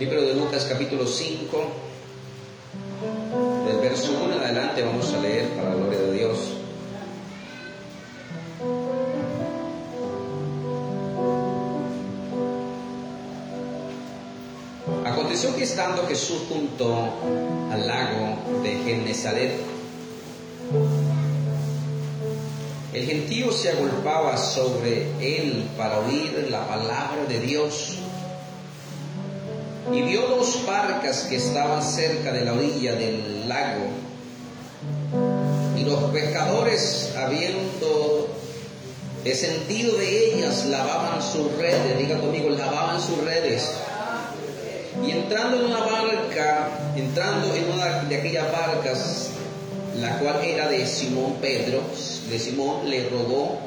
[0.00, 1.62] Libro de Lucas capítulo 5,
[3.66, 6.38] del verso 1 en adelante vamos a leer para la gloria de Dios.
[15.04, 16.96] Aconteció que estando Jesús junto
[17.70, 19.52] al lago de Genezaret,
[22.94, 27.98] el gentío se agolpaba sobre él para oír la palabra de Dios.
[29.92, 33.86] Y vio dos barcas que estaban cerca de la orilla del lago.
[35.76, 38.28] Y los pescadores, habiendo
[39.24, 41.98] descendido de ellas, lavaban sus redes.
[41.98, 43.70] Diga conmigo, lavaban sus redes.
[45.04, 49.30] Y entrando en una barca, entrando en una de aquellas barcas,
[49.96, 51.82] la cual era de Simón Pedro,
[52.28, 53.58] de Simón le rogó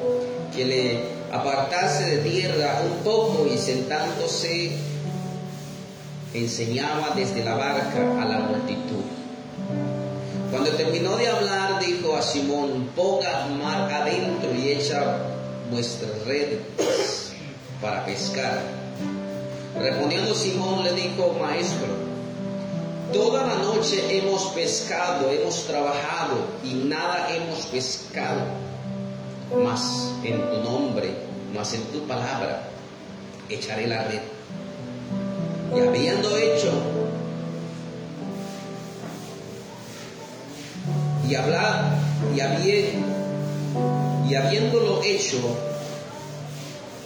[0.54, 1.00] que le
[1.32, 4.72] apartase de tierra un poco y sentándose
[6.34, 9.04] enseñaba desde la barca a la multitud.
[10.50, 15.18] Cuando terminó de hablar, dijo a Simón, ponga mar adentro y echa
[15.70, 16.60] vuestras redes
[17.80, 18.62] para pescar.
[19.78, 21.88] Respondiendo Simón le dijo, maestro,
[23.12, 28.42] toda la noche hemos pescado, hemos trabajado y nada hemos pescado,
[29.62, 31.10] mas en tu nombre,
[31.54, 32.68] mas en tu palabra,
[33.48, 34.20] echaré la red.
[35.74, 36.72] Y habiendo hecho
[41.28, 41.98] y hablar
[42.34, 42.38] y,
[44.28, 45.38] y habiéndolo hecho,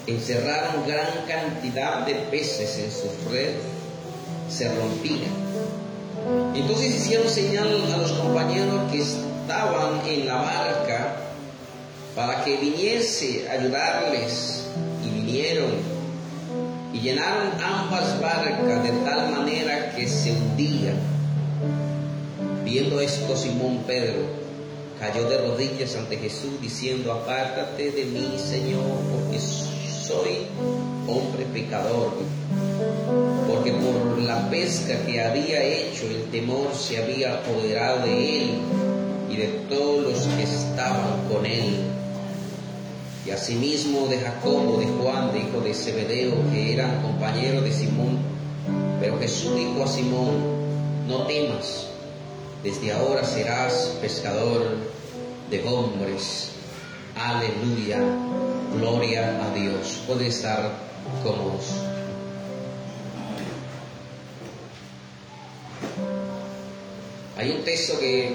[0.06, 3.54] encerraron gran cantidad de peces en su red,
[4.50, 5.32] se rompían.
[6.54, 11.16] Entonces hicieron señal a los compañeros que estaban en la barca
[12.14, 14.64] para que viniese a ayudarles
[15.04, 15.97] y vinieron
[17.08, 20.98] llenaron ambas barcas de tal manera que se hundían.
[22.64, 24.26] Viendo esto, Simón Pedro
[25.00, 30.48] cayó de rodillas ante Jesús diciendo, apártate de mí, Señor, porque soy
[31.06, 32.12] hombre pecador.
[33.48, 38.50] Porque por la pesca que había hecho, el temor se había apoderado de él
[39.30, 41.97] y de todos los que estaban con él
[43.28, 48.16] y asimismo de Jacobo, de Juan, de hijo de Zebedeo, que eran compañeros de Simón.
[49.00, 50.30] Pero Jesús dijo a Simón,
[51.06, 51.88] no temas,
[52.62, 54.62] desde ahora serás pescador
[55.50, 56.52] de hombres.
[57.14, 58.00] Aleluya,
[58.74, 60.00] gloria a Dios.
[60.06, 60.72] Puede estar
[61.22, 61.66] cómodos.
[67.36, 68.34] Hay un texto que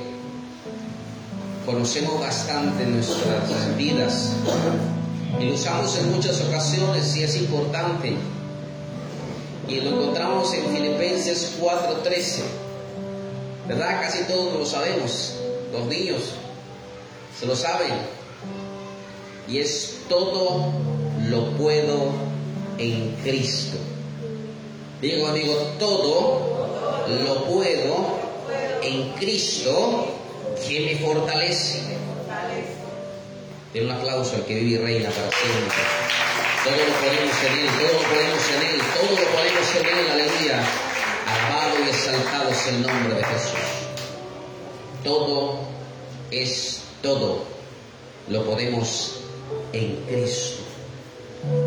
[1.66, 4.32] conocemos bastante nuestras vidas
[5.40, 8.16] y lo usamos en muchas ocasiones y es importante.
[9.68, 12.44] Y lo encontramos en Filipenses 4:13.
[13.68, 14.02] ¿Verdad?
[14.02, 15.36] Casi todos lo sabemos.
[15.72, 16.22] Los niños
[17.40, 17.94] se lo saben.
[19.48, 20.72] Y es todo
[21.28, 22.12] lo puedo
[22.78, 23.78] en Cristo.
[25.02, 28.24] Digo, amigo, todo lo puedo
[28.82, 30.23] en Cristo
[30.68, 31.82] que me fortalece.
[33.74, 35.84] Den un aplauso al que vive y reina para siempre.
[36.64, 40.12] Todo lo podemos en Él, todo lo podemos en Él, todo lo podemos en Él,
[40.12, 40.64] aleluya.
[41.28, 43.60] Alabado y exaltado es el nombre de Jesús.
[45.04, 45.60] Todo
[46.32, 47.44] es todo.
[48.30, 49.20] Lo podemos
[49.74, 50.64] en Cristo.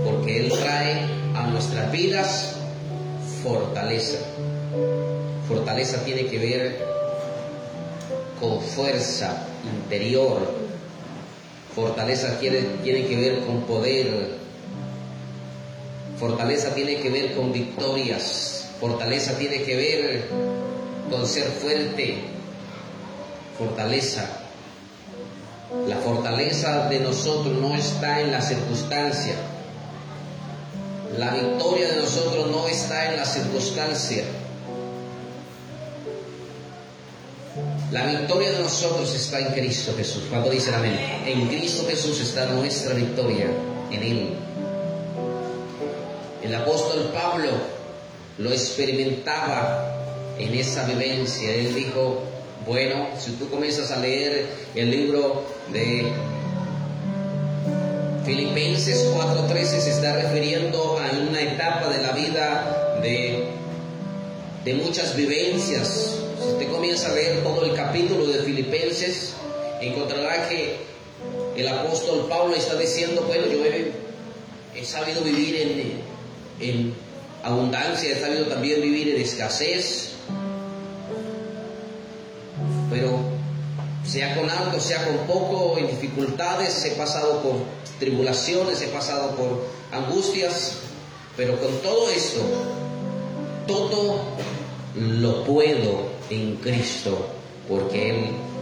[0.04, 1.02] Porque Él trae
[1.34, 2.54] a nuestras vidas
[3.42, 4.18] fortaleza.
[5.48, 6.95] Fortaleza tiene que ver
[8.41, 10.66] con fuerza interior.
[11.74, 14.36] Fortaleza tiene, tiene que ver con poder.
[16.19, 18.70] Fortaleza tiene que ver con victorias.
[18.80, 20.28] Fortaleza tiene que ver
[21.10, 22.19] con ser fuerte.
[23.58, 24.26] Fortaleza.
[25.86, 29.34] La fortaleza de nosotros no está en la circunstancia.
[31.18, 34.24] La victoria de nosotros no está en la circunstancia.
[37.92, 40.24] La victoria de nosotros está en Cristo Jesús.
[40.28, 40.98] Cuando dicen amén?
[41.24, 43.47] En Cristo Jesús está nuestra victoria,
[43.92, 44.28] en Él.
[46.42, 47.50] El apóstol Pablo
[48.38, 51.54] lo experimentaba en esa vivencia.
[51.54, 52.22] Él dijo,
[52.66, 56.12] bueno, si tú comienzas a leer el libro de
[58.24, 63.44] Filipenses 4:13, se está refiriendo a una etapa de la vida de,
[64.65, 66.16] de muchas vivencias,
[66.47, 69.33] si usted comienza a leer todo el capítulo de Filipenses,
[69.81, 70.77] encontrará que
[71.57, 76.04] el apóstol Pablo está diciendo, bueno, yo he, sabido vivir
[76.60, 76.95] en,
[77.43, 80.10] abundancia, he sabido también vivir en escasez.
[82.91, 83.19] Pero
[84.04, 87.54] sea con alto, sea con poco, en dificultades, he pasado por
[87.98, 90.75] tribulaciones, he pasado por angustias,
[91.37, 92.41] pero con todo esto,
[93.66, 94.21] todo
[94.95, 97.26] lo puedo en Cristo,
[97.68, 98.16] porque Él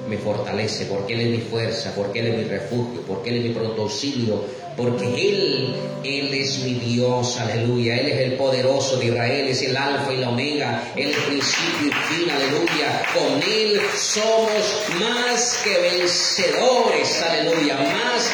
[0.09, 3.45] me fortalece, porque Él es mi fuerza, porque Él es mi refugio, porque Él es
[3.45, 4.45] mi pronto auxilio,
[4.77, 9.77] porque Él, Él es mi Dios, aleluya, Él es el poderoso de Israel, es el
[9.77, 17.23] alfa y la omega, es principio y fin, aleluya, con Él somos más que vencedores,
[17.23, 18.31] aleluya, más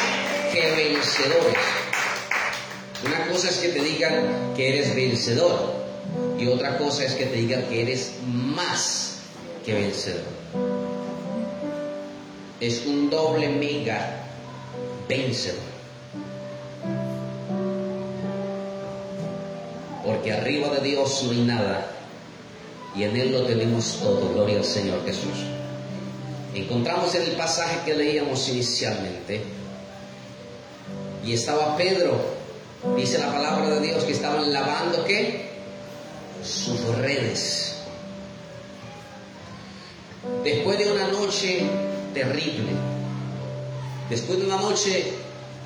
[0.51, 1.57] que vencedores.
[3.05, 5.73] Una cosa es que te digan que eres vencedor
[6.37, 9.10] y otra cosa es que te digan que eres más
[9.65, 10.21] que vencedor.
[12.59, 14.23] Es un doble mega
[15.07, 15.71] vencedor.
[20.05, 21.91] Porque arriba de Dios no hay nada
[22.95, 24.33] y en Él lo tenemos todo.
[24.33, 25.45] Gloria al Señor Jesús.
[26.53, 29.41] Encontramos en el pasaje que leíamos inicialmente
[31.25, 32.19] y estaba Pedro,
[32.95, 35.49] dice la palabra de Dios, que estaban lavando qué?
[36.43, 37.70] Sus redes.
[40.43, 41.63] Después de una noche
[42.13, 42.71] terrible,
[44.09, 45.13] después de una noche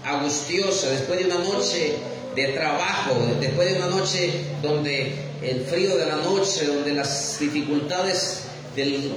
[0.06, 1.96] angustiosa, después de una noche
[2.36, 4.31] de trabajo, después de una noche
[4.62, 8.44] donde el frío de la noche, donde las dificultades
[8.75, 9.13] del,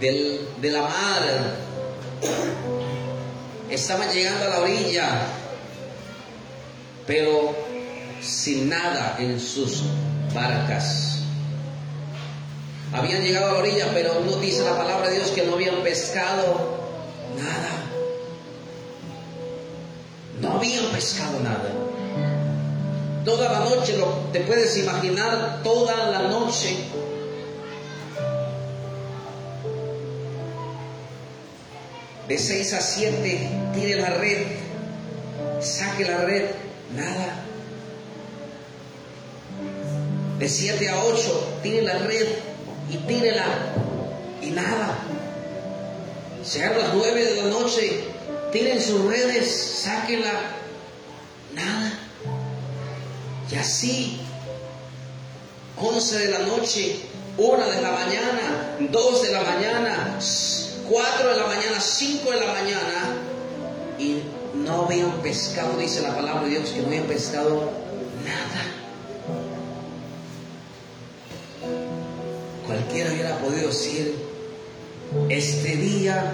[0.00, 1.56] de la mar
[3.70, 5.20] estaban llegando a la orilla,
[7.06, 7.54] pero
[8.22, 9.82] sin nada en sus
[10.34, 11.17] barcas.
[12.92, 15.82] Habían llegado a la orilla, pero no dice la palabra de Dios que no habían
[15.82, 16.78] pescado
[17.36, 17.84] nada.
[20.40, 21.70] No habían pescado nada.
[23.24, 26.76] Toda la noche, lo, te puedes imaginar, toda la noche.
[32.26, 34.46] De 6 a 7, tire la red,
[35.60, 36.50] saque la red,
[36.94, 37.44] nada.
[40.38, 42.47] De 7 a 8, tire la red
[42.90, 43.46] y tírela
[44.40, 44.98] y nada.
[46.44, 48.04] Sean las 9 de la noche,
[48.52, 50.32] tiren sus redes, sáquenla,
[51.54, 51.92] nada.
[53.50, 54.20] Y así,
[55.76, 57.00] 11 de la noche,
[57.36, 60.18] 1 de la mañana, 2 de la mañana,
[60.88, 63.16] 4 de la mañana, 5 de la mañana,
[63.98, 64.22] y
[64.54, 67.87] no habían pescado, dice la palabra de Dios, que no habían pescado
[72.88, 74.14] Cualquiera hubiera podido decir,
[75.28, 76.32] este día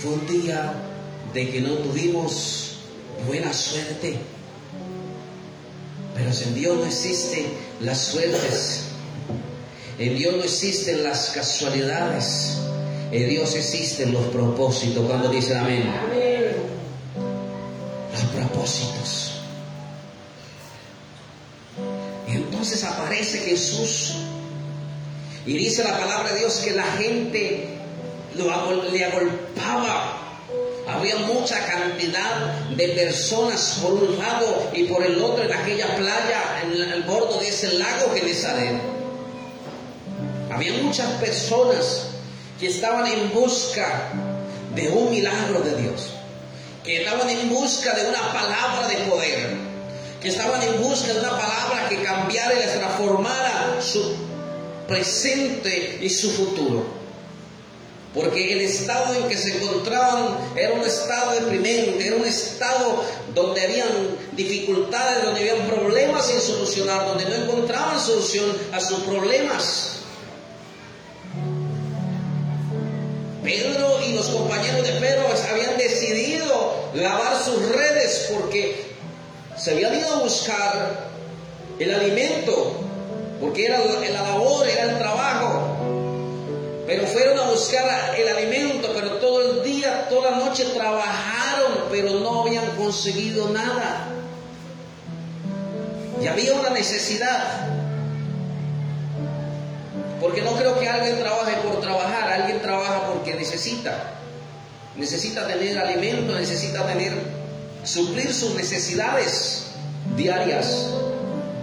[0.00, 0.74] fue un día
[1.32, 2.78] de que no tuvimos
[3.28, 4.16] buena suerte.
[6.16, 7.46] Pero en Dios no existen
[7.80, 8.86] las suertes.
[10.00, 12.56] En Dios no existen las casualidades.
[13.12, 15.06] En Dios existen los propósitos.
[15.06, 15.84] Cuando dicen amén.
[18.10, 19.34] Los propósitos.
[22.26, 24.16] Y entonces aparece Jesús.
[25.50, 27.66] Y dice la palabra de Dios que la gente
[28.36, 30.16] lo, le agolpaba
[30.86, 32.36] había mucha cantidad
[32.76, 37.40] de personas por un lado y por el otro en aquella playa, en el borde
[37.40, 38.80] de ese lago Genesaret.
[40.52, 42.06] Había muchas personas
[42.60, 44.12] que estaban en busca
[44.76, 46.10] de un milagro de Dios,
[46.84, 49.56] que estaban en busca de una palabra de poder,
[50.20, 54.29] que estaban en busca de una palabra que cambiara y transformara su
[54.90, 57.00] presente y su futuro
[58.14, 63.04] porque el estado en que se encontraban era un estado deprimente, era un estado
[63.34, 63.88] donde habían
[64.32, 69.96] dificultades, donde habían problemas sin solucionar, donde no encontraban solución a sus problemas.
[73.44, 78.90] Pedro y los compañeros de Pedro habían decidido lavar sus redes porque
[79.56, 81.10] se habían ido a buscar
[81.78, 82.72] el alimento,
[83.40, 84.59] porque era la labor, el trabajo.
[87.06, 92.42] Fueron a buscar el alimento, pero todo el día, toda la noche trabajaron, pero no
[92.42, 94.06] habían conseguido nada.
[96.22, 97.68] Y había una necesidad.
[100.20, 104.12] Porque no creo que alguien trabaje por trabajar, alguien trabaja porque necesita.
[104.96, 107.14] Necesita tener alimento, necesita tener,
[107.84, 109.66] suplir sus necesidades
[110.16, 110.88] diarias,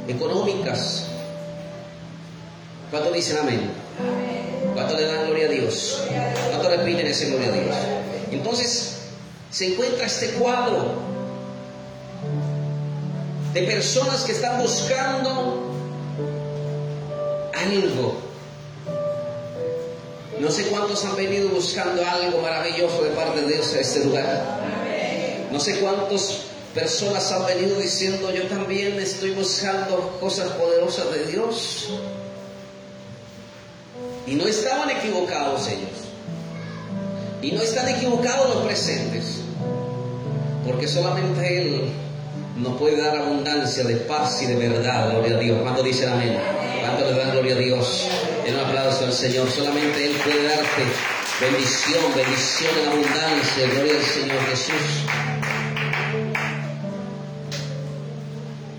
[0.08, 1.03] económicas.
[2.89, 3.72] ¿Cuánto dicen amén?
[4.74, 6.04] ¿Cuánto le dan gloria a Dios?
[6.50, 7.76] ¿Cuánto le piden ese gloria a Dios?
[8.32, 8.98] Entonces
[9.52, 10.94] se encuentra este cuadro
[13.54, 15.74] de personas que están buscando
[17.54, 18.18] algo.
[20.40, 24.60] No sé cuántos han venido buscando algo maravilloso de parte de Dios a este lugar.
[25.52, 26.42] No sé cuántas
[26.76, 31.90] personas han venido diciendo, yo también estoy buscando cosas poderosas de Dios.
[34.27, 35.89] Y no estaban equivocados ellos.
[37.41, 39.41] Y no están equivocados los presentes.
[40.65, 41.89] Porque solamente Él
[42.57, 45.60] nos puede dar abundancia de paz y de verdad, gloria a Dios.
[45.62, 46.38] ¿Cuánto dicen amén?
[46.81, 48.07] ¿Cuánto le dan gloria a Dios?
[48.46, 49.50] En un aplauso al Señor.
[49.50, 50.84] Solamente Él puede darte
[51.39, 53.67] bendición, bendición en abundancia.
[53.74, 55.37] Gloria al Señor Jesús.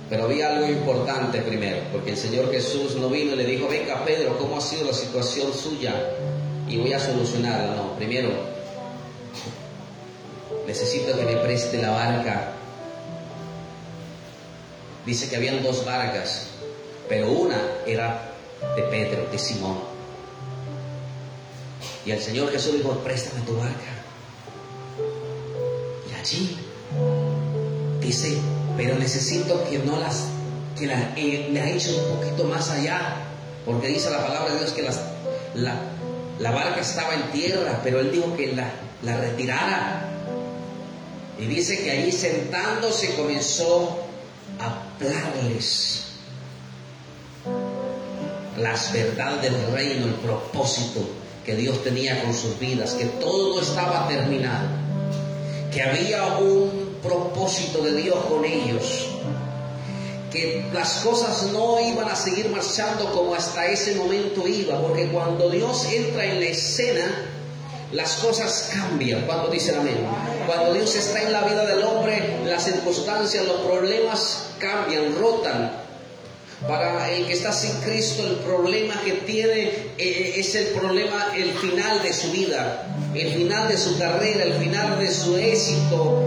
[0.08, 4.04] Pero había algo importante primero, porque el Señor Jesús no vino y le dijo, venga
[4.04, 5.94] Pedro, ¿cómo ha sido la situación suya?
[6.66, 7.76] Y voy a solucionarla.
[7.76, 8.30] No, primero,
[10.66, 12.52] necesito que me preste la barca.
[15.04, 16.48] Dice que habían dos barcas,
[17.08, 18.32] pero una era
[18.76, 19.78] de Pedro, de Simón.
[22.06, 23.92] Y el Señor Jesús dijo, préstame tu barca.
[26.10, 26.56] Y allí
[28.00, 28.38] dice,
[28.78, 30.26] pero necesito que no las,
[30.78, 33.16] que la, eh, le ha hecho un poquito más allá,
[33.66, 35.00] porque dice la palabra de Dios que las,
[35.56, 35.74] la,
[36.38, 38.70] la barca estaba en tierra, pero él dijo que la,
[39.02, 40.04] la retirara.
[41.40, 43.98] Y dice que allí sentándose comenzó
[44.60, 46.04] a hablarles
[48.56, 51.00] las verdades del reino, el propósito
[51.44, 54.68] que Dios tenía con sus vidas, que todo estaba terminado,
[55.72, 59.08] que había un propósito de Dios con ellos.
[60.30, 65.48] Que las cosas no iban a seguir marchando como hasta ese momento iba, porque cuando
[65.48, 67.28] Dios entra en la escena,
[67.92, 69.22] las cosas cambian.
[69.22, 69.96] Cuando dicen amén?
[70.46, 75.88] Cuando Dios está en la vida del hombre, las circunstancias, los problemas cambian, rotan.
[76.66, 81.52] Para el que está sin Cristo, el problema que tiene eh, es el problema, el
[81.52, 86.20] final de su vida, el final de su carrera, el final de su éxito,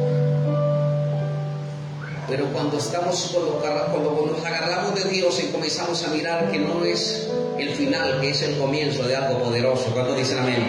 [2.32, 7.28] pero cuando estamos, cuando, nos agarramos de Dios y comenzamos a mirar que no es
[7.60, 9.92] el final, que es el comienzo de algo poderoso.
[9.92, 10.66] ¿Cuántos dicen amén?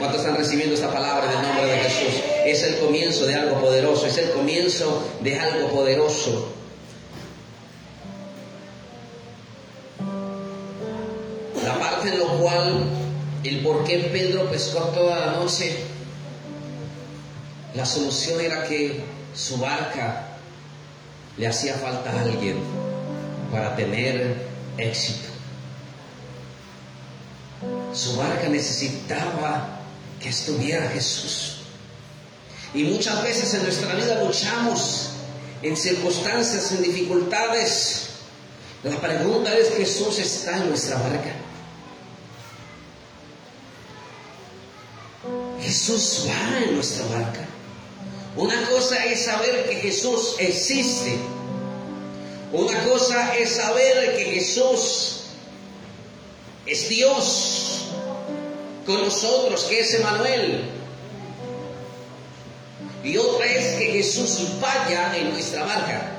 [0.00, 2.20] ¿Cuántos están recibiendo esta palabra en el nombre de Jesús?
[2.44, 6.48] Es el comienzo de algo poderoso, es el comienzo de algo poderoso.
[11.64, 12.86] La parte en lo cual
[13.44, 15.76] el por qué Pedro pescó toda la noche,
[17.76, 19.00] la solución era que
[19.32, 20.32] su barca
[21.36, 22.58] le hacía falta a alguien
[23.50, 24.46] para tener
[24.78, 25.28] éxito.
[27.92, 29.80] Su barca necesitaba
[30.20, 31.58] que estuviera Jesús.
[32.72, 35.10] Y muchas veces en nuestra vida luchamos
[35.62, 38.08] en circunstancias, en dificultades.
[38.82, 41.32] La pregunta es, ¿Jesús está en nuestra barca?
[45.60, 47.40] Jesús va en nuestra barca.
[48.36, 51.16] Una cosa es saber que Jesús existe.
[52.52, 55.22] Una cosa es saber que Jesús
[56.66, 57.86] es Dios
[58.86, 60.64] con nosotros, que es Emanuel.
[63.04, 66.12] Y otra es que Jesús vaya en nuestra barca.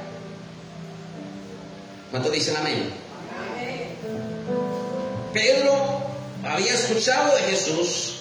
[2.11, 2.93] ¿Cuánto dicen amén?
[5.33, 6.01] Pedro
[6.43, 8.14] había escuchado de Jesús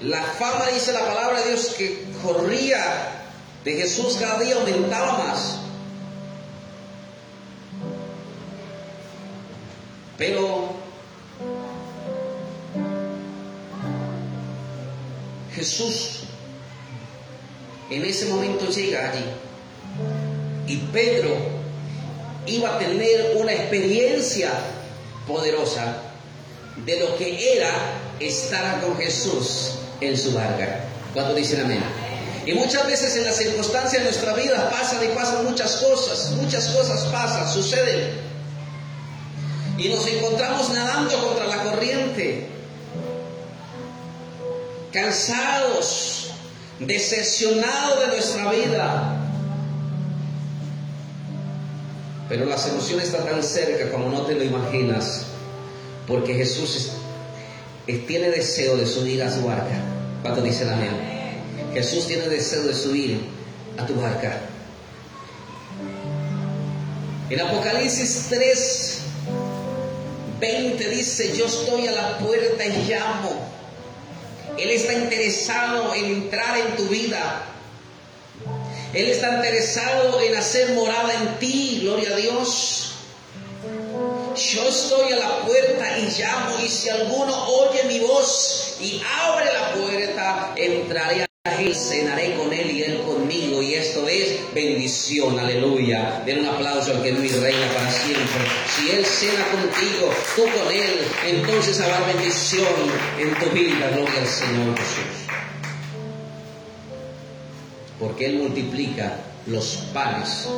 [0.00, 3.22] la fama, dice la palabra de Dios, que corría
[3.64, 5.58] de Jesús cada día aumentaba más.
[10.18, 10.74] Pero
[15.54, 16.20] Jesús
[17.90, 19.24] en ese momento llega allí
[20.66, 21.34] y Pedro
[22.46, 24.52] iba a tener una experiencia
[25.26, 26.02] poderosa
[26.84, 27.70] de lo que era
[28.20, 29.74] estar con Jesús
[30.08, 30.80] en su barca.
[31.12, 31.82] ¿Cuánto dicen amén?
[32.46, 36.68] Y muchas veces en las circunstancias de nuestra vida pasan y pasan muchas cosas, muchas
[36.68, 38.10] cosas pasan, suceden.
[39.78, 42.46] Y nos encontramos nadando contra la corriente,
[44.92, 46.30] cansados,
[46.78, 49.20] decepcionados de nuestra vida.
[52.28, 55.26] Pero la solución está tan cerca como no te lo imaginas,
[56.06, 56.92] porque Jesús
[57.86, 59.76] tiene deseo de subir a su barca.
[60.22, 60.90] ¿Cuánto dice la amén?
[61.74, 63.20] Jesús tiene deseo de subir
[63.76, 64.40] a tu barca.
[67.30, 68.98] En Apocalipsis 3,
[70.40, 73.48] 20 dice, yo estoy a la puerta y llamo.
[74.58, 77.42] Él está interesado en entrar en tu vida.
[78.92, 82.93] Él está interesado en hacer morada en ti, gloria a Dios.
[84.34, 89.46] Yo estoy a la puerta y llamo y si alguno oye mi voz y abre
[89.52, 95.38] la puerta, entraré a él, cenaré con él y él conmigo y esto es bendición,
[95.38, 96.22] aleluya.
[96.26, 98.44] Den un aplauso al que vive y reina para siempre.
[98.76, 102.66] Si él cena contigo, tú con él, entonces habrá bendición
[103.18, 105.26] en tu vida, gloria al Señor Jesús.
[108.00, 110.48] Porque él multiplica los panes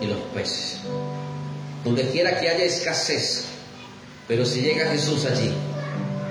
[0.00, 0.78] y los peces
[1.86, 3.44] donde quiera que haya escasez.
[4.26, 5.52] Pero si llega Jesús allí,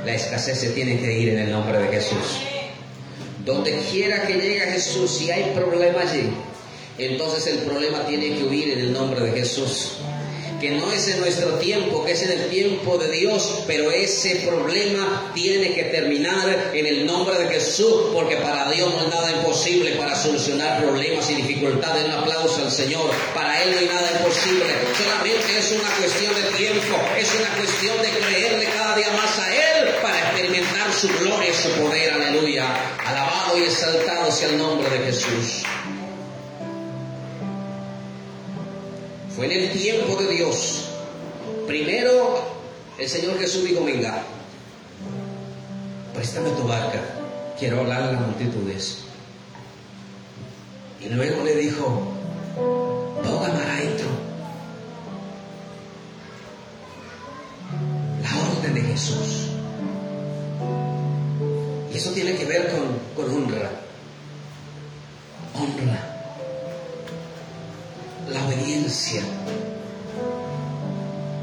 [0.06, 2.42] la escasez se tiene que ir en el nombre de Jesús.
[3.46, 6.30] Donde quiera que llegue Jesús, si hay problema allí,
[6.98, 9.94] entonces el problema tiene que huir en el nombre de Jesús
[10.60, 14.38] que no es en nuestro tiempo, que es en el tiempo de Dios, pero ese
[14.48, 19.32] problema tiene que terminar en el nombre de Jesús, porque para Dios no hay nada
[19.32, 22.06] imposible para solucionar problemas y dificultades.
[22.06, 26.58] Un aplauso al Señor, para Él no hay nada imposible, solamente es una cuestión de
[26.58, 31.50] tiempo, es una cuestión de creerle cada día más a Él para experimentar su gloria
[31.50, 32.66] y su poder, aleluya.
[33.06, 35.64] Alabado y exaltado sea el nombre de Jesús.
[39.36, 40.86] Fue en el tiempo de Dios.
[41.68, 42.40] Primero
[42.98, 44.24] el Señor Jesús dijo, venga,
[46.14, 47.02] préstame tu barca,
[47.60, 49.00] quiero hablar a las multitudes.
[51.02, 52.14] Y luego le dijo,
[53.24, 54.08] toca maestro.
[58.24, 59.48] La orden de Jesús.
[61.94, 63.70] Y eso tiene que ver con, con honra.
[65.54, 66.15] Honra
[68.30, 69.22] la obediencia.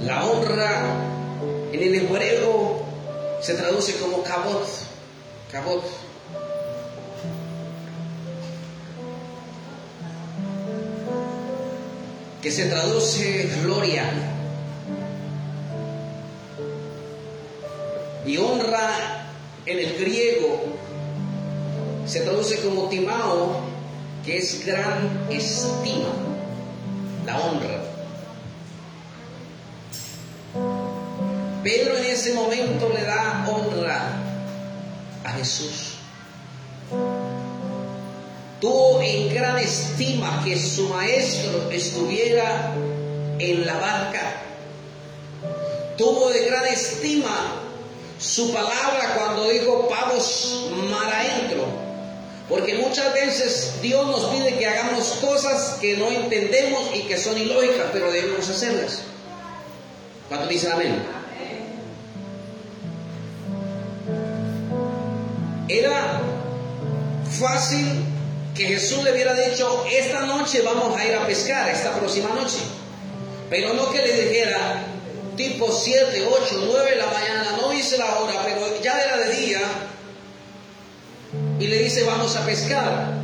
[0.03, 0.97] La honra
[1.73, 2.83] en el hebreo
[3.41, 4.67] se traduce como cabot,
[5.51, 5.85] cabot.
[12.43, 14.05] que se traduce gloria.
[18.27, 19.29] Y honra
[19.65, 20.65] en el griego
[22.05, 23.61] se traduce como timao,
[24.25, 26.22] que es gran estima
[27.25, 27.83] la honra.
[31.63, 34.03] Pedro en ese momento le da honra
[35.25, 35.95] a Jesús.
[38.61, 42.75] Tuvo en gran estima que su maestro estuviera
[43.39, 44.43] en la barca.
[45.97, 47.63] Tuvo de gran estima
[48.19, 51.82] su palabra cuando dijo pavos mar adentro.
[52.53, 57.39] Porque muchas veces Dios nos pide que hagamos cosas que no entendemos y que son
[57.39, 59.05] ilógicas, pero debemos hacerlas.
[60.29, 61.03] ¿Cuánto dicen amén?
[65.67, 66.21] Era
[67.41, 67.87] fácil
[68.55, 72.59] que Jesús le hubiera dicho, esta noche vamos a ir a pescar, esta próxima noche.
[73.49, 74.85] Pero no que le dijera,
[75.39, 79.37] tipo 7, 8, 9 de la mañana, no hice la hora, pero ya era de
[79.37, 79.52] día,
[81.73, 83.15] le dice vamos a pescar.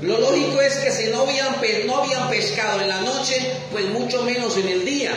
[0.00, 1.54] Lo lógico es que si no habían,
[1.86, 3.36] no habían pescado en la noche,
[3.70, 5.12] pues mucho menos en el día.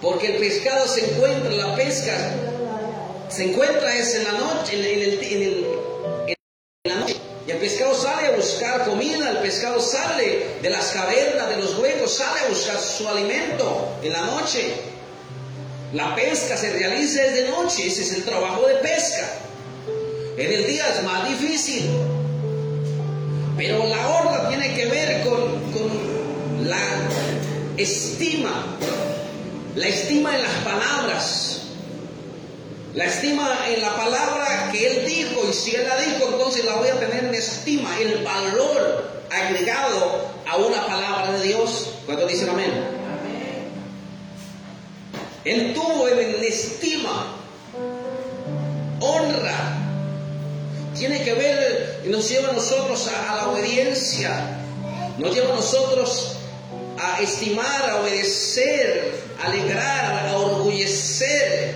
[0.00, 2.12] Porque el pescado se encuentra, la pesca
[3.28, 5.64] se encuentra es en la noche, en,
[6.84, 7.16] la noche.
[7.46, 11.78] Y el pescado sale a buscar comida, el pescado sale de las cavernas, de los
[11.78, 14.74] huecos, sale a buscar su alimento en la noche.
[15.92, 19.38] La pesca se realiza desde noche, ese es el trabajo de pesca.
[20.42, 21.88] En el día es más difícil.
[23.56, 25.38] Pero la honra tiene que ver con,
[25.70, 26.80] con la
[27.76, 28.76] estima,
[29.76, 31.60] la estima en las palabras,
[32.92, 36.74] la estima en la palabra que Él dijo, y si Él la dijo, entonces la
[36.74, 41.90] voy a tener en estima, el valor agregado a una palabra de Dios.
[42.04, 42.72] ¿Cuántos dicen amén?
[45.44, 47.36] Él tuvo en estima,
[48.98, 49.81] honra,
[51.02, 54.56] tiene que ver y nos lleva a nosotros a, la obediencia,
[55.18, 56.36] nos lleva a nosotros
[56.96, 59.12] a estimar, a obedecer,
[59.42, 61.74] a alegrar, a orgullecer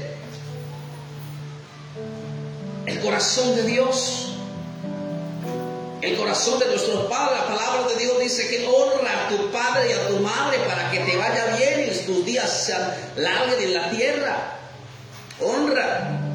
[2.87, 4.29] el corazón de Dios.
[6.03, 9.91] El corazón de nuestro Padre, la palabra de Dios dice que honra a tu Padre
[9.91, 13.75] y a tu Madre para que te vaya bien y tus días se larguen en
[13.75, 14.53] la tierra.
[15.41, 16.26] Honra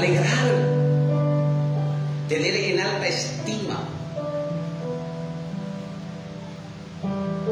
[0.00, 0.48] alegrar,
[2.28, 3.86] tener en alta estima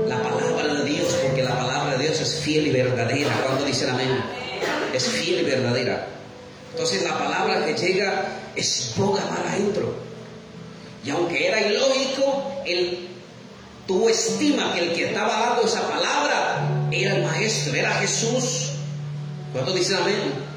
[0.07, 3.43] la palabra de Dios, porque la palabra de Dios es fiel y verdadera.
[3.45, 4.09] Cuando dicen amén,
[4.95, 6.07] es fiel y verdadera.
[6.73, 8.25] Entonces la palabra que llega
[8.57, 9.95] es poca para adentro.
[11.05, 13.09] Y aunque era ilógico, el
[13.87, 18.71] tuvo estima que el que estaba dando esa palabra era el maestro, era Jesús.
[19.53, 20.48] ¿Cuántos dicen amén?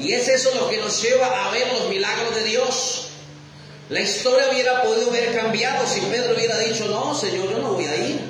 [0.00, 3.08] Y es eso lo que nos lleva a ver los milagros de Dios.
[3.88, 7.86] La historia hubiera podido haber cambiado si Pedro hubiera dicho, no, Señor, yo no voy
[7.86, 8.20] a ir.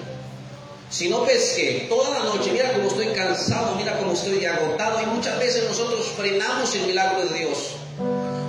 [0.91, 5.03] Si no pesqué toda la noche, mira cómo estoy cansado, mira cómo estoy agotado.
[5.03, 7.59] Y muchas veces nosotros frenamos el milagro de Dios.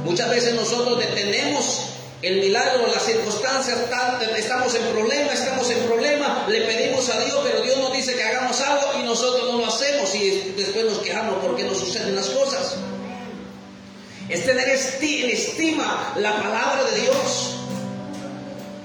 [0.06, 1.82] Muchas veces nosotros detenemos
[2.22, 3.78] el milagro, las circunstancias,
[4.38, 8.24] estamos en problema, estamos en problema, le pedimos a Dios, pero Dios nos dice que
[8.24, 12.30] hagamos algo y nosotros no lo hacemos y después nos quejamos porque no suceden las
[12.30, 12.76] cosas.
[14.30, 17.56] Es tener en estima la palabra de Dios.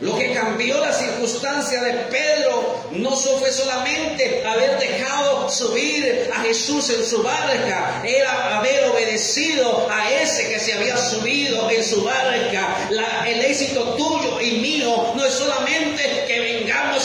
[0.01, 6.91] Lo que cambió la circunstancia de Pedro no fue solamente haber dejado subir a Jesús
[6.91, 12.89] en su barca, era haber obedecido a ese que se había subido en su barca.
[13.27, 16.24] el éxito tuyo y mío no es solamente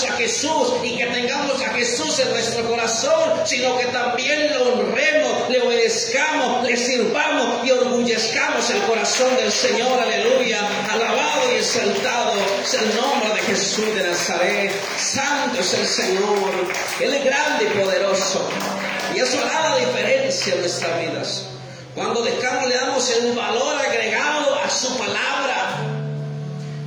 [0.04, 5.50] a Jesús y que tengamos a Jesús en nuestro corazón, sino que también lo honremos,
[5.50, 10.00] le obedezcamos, le sirvamos y orgullezcamos el corazón del Señor.
[10.00, 10.60] Aleluya.
[10.92, 14.72] Alabado y exaltado el nombre de Jesús de Nazaret.
[14.98, 16.52] Santo es el Señor.
[17.00, 18.48] Él es grande y poderoso.
[19.16, 21.46] Y eso hará la diferencia en nuestras vidas.
[21.96, 25.59] Cuando dejamos, le damos el valor agregado a su palabra.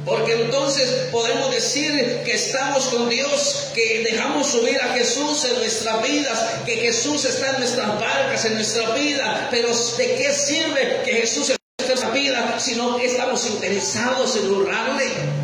[0.05, 6.03] Porque entonces podemos decir que estamos con Dios, que dejamos subir a Jesús en nuestras
[6.03, 9.49] vidas, que Jesús está en nuestras barcas, en nuestra vida.
[9.51, 14.53] Pero ¿de qué sirve que Jesús esté en nuestra vida si no estamos interesados en
[14.53, 15.43] honrarle?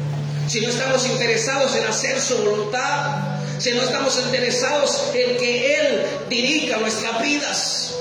[0.48, 6.06] si no estamos interesados en hacer su voluntad, si no estamos interesados en que Él
[6.30, 7.94] dirija nuestras vidas.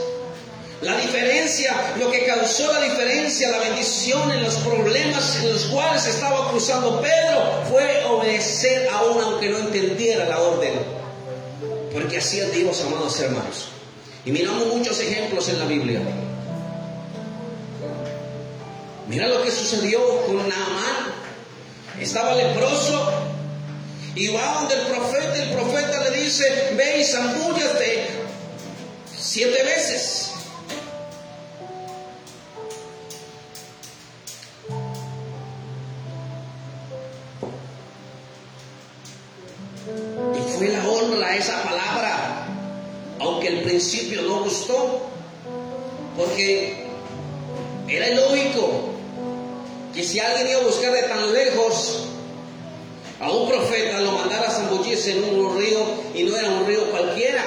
[0.81, 6.05] La diferencia, lo que causó la diferencia, la bendición en los problemas en los cuales
[6.05, 10.73] estaba cruzando Pedro fue obedecer aún aunque no entendiera la orden.
[11.91, 13.69] Porque así es Dios, amados hermanos.
[14.23, 15.99] Y miramos muchos ejemplos en la Biblia.
[19.07, 21.13] Mira lo que sucedió con Naamán
[21.99, 23.11] estaba leproso
[24.13, 28.07] y va donde el profeta, el profeta le dice, ve y zambúllate
[29.19, 30.36] siete veces.
[40.57, 42.47] Fue la honra esa palabra,
[43.19, 45.01] aunque al principio no gustó,
[46.17, 46.87] porque
[47.87, 48.89] era lógico
[49.93, 52.07] que si alguien iba a buscar de tan lejos
[53.19, 55.79] a un profeta, lo mandara a zambullirse en un río
[56.15, 57.43] y no era un río cualquiera.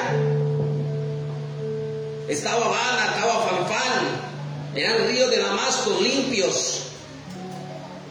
[2.28, 4.06] Estaba Habana, estaba Fanfán,
[4.76, 6.82] eran ríos de Damasco limpios.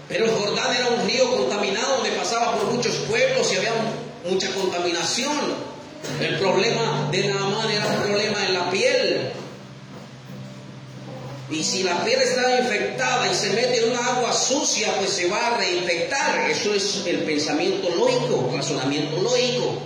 [0.09, 3.73] Pero Jordán era un río contaminado donde pasaba por muchos pueblos y había
[4.27, 5.37] mucha contaminación.
[6.19, 9.31] El problema de Naamán era un problema en la piel.
[11.51, 15.27] Y si la piel está infectada y se mete en una agua sucia, pues se
[15.27, 16.49] va a reinfectar.
[16.49, 19.79] Eso es el pensamiento lógico, razonamiento lógico.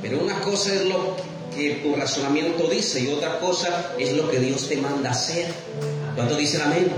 [0.00, 1.16] Pero una cosa es lo
[1.54, 5.46] que tu razonamiento dice y otra cosa es lo que Dios te manda hacer.
[6.14, 6.90] ¿Cuánto dicen amén?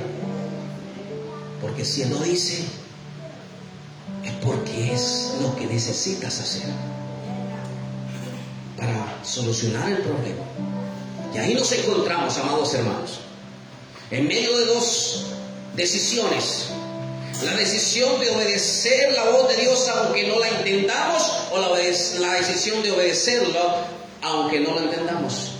[1.60, 2.62] Porque si Él lo dice,
[4.24, 6.70] es porque es lo que necesitas hacer
[8.76, 10.44] para solucionar el problema.
[11.34, 13.20] Y ahí nos encontramos, amados hermanos
[14.10, 15.26] en medio de dos
[15.74, 16.68] decisiones.
[17.44, 22.82] La decisión de obedecer la voz de Dios aunque no la entendamos o la, decisión
[22.82, 23.60] de obedecerlo
[24.20, 25.52] aunque no la entendamos.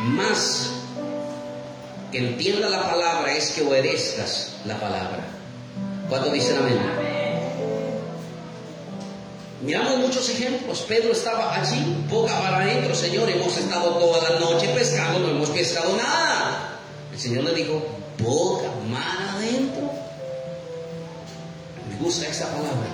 [0.00, 0.70] Más
[2.10, 5.26] que entienda la palabra es que obedezcas la palabra.
[6.08, 6.78] ¿Cuánto dicen amén?
[9.62, 10.80] Miramos muchos ejemplos.
[10.88, 13.30] Pedro estaba allí, poca para adentro, Señor.
[13.30, 16.80] Hemos estado toda la noche pescando, no hemos pescado nada.
[17.12, 17.80] El Señor le dijo,
[18.18, 19.90] boca, mar adentro.
[21.88, 22.88] Me gusta esa palabra,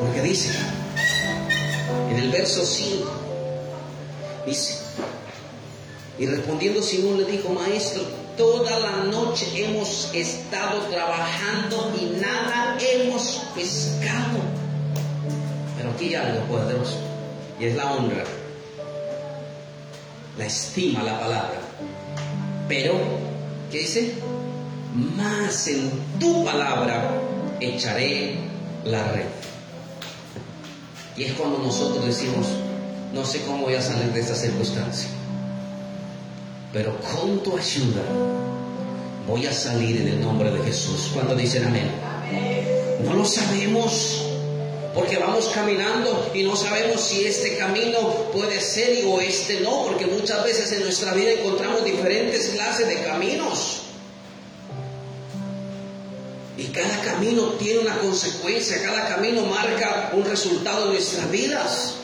[0.00, 0.50] porque dice,
[2.10, 3.10] en el verso 5,
[4.46, 4.78] dice,
[6.18, 8.02] y respondiendo Simón le dijo, maestro,
[8.36, 14.53] toda la noche hemos estado trabajando y nada hemos pescado.
[15.94, 16.98] Pero aquí hay algo poderoso,
[17.60, 18.24] y es la honra,
[20.36, 21.60] la estima, la palabra.
[22.68, 22.94] Pero,
[23.70, 24.14] ¿qué dice?
[25.16, 27.10] Más en tu palabra
[27.60, 28.38] echaré
[28.84, 29.26] la red.
[31.16, 32.46] Y es cuando nosotros decimos,
[33.12, 35.08] no sé cómo voy a salir de esta circunstancia,
[36.72, 38.02] pero con tu ayuda
[39.28, 41.10] voy a salir en el nombre de Jesús.
[41.14, 41.88] Cuando dicen amén?
[43.04, 44.33] No lo sabemos,
[44.94, 47.98] porque vamos caminando y no sabemos si este camino
[48.32, 53.02] puede ser o este no, porque muchas veces en nuestra vida encontramos diferentes clases de
[53.02, 53.80] caminos.
[56.56, 61.94] Y cada camino tiene una consecuencia, cada camino marca un resultado en nuestras vidas.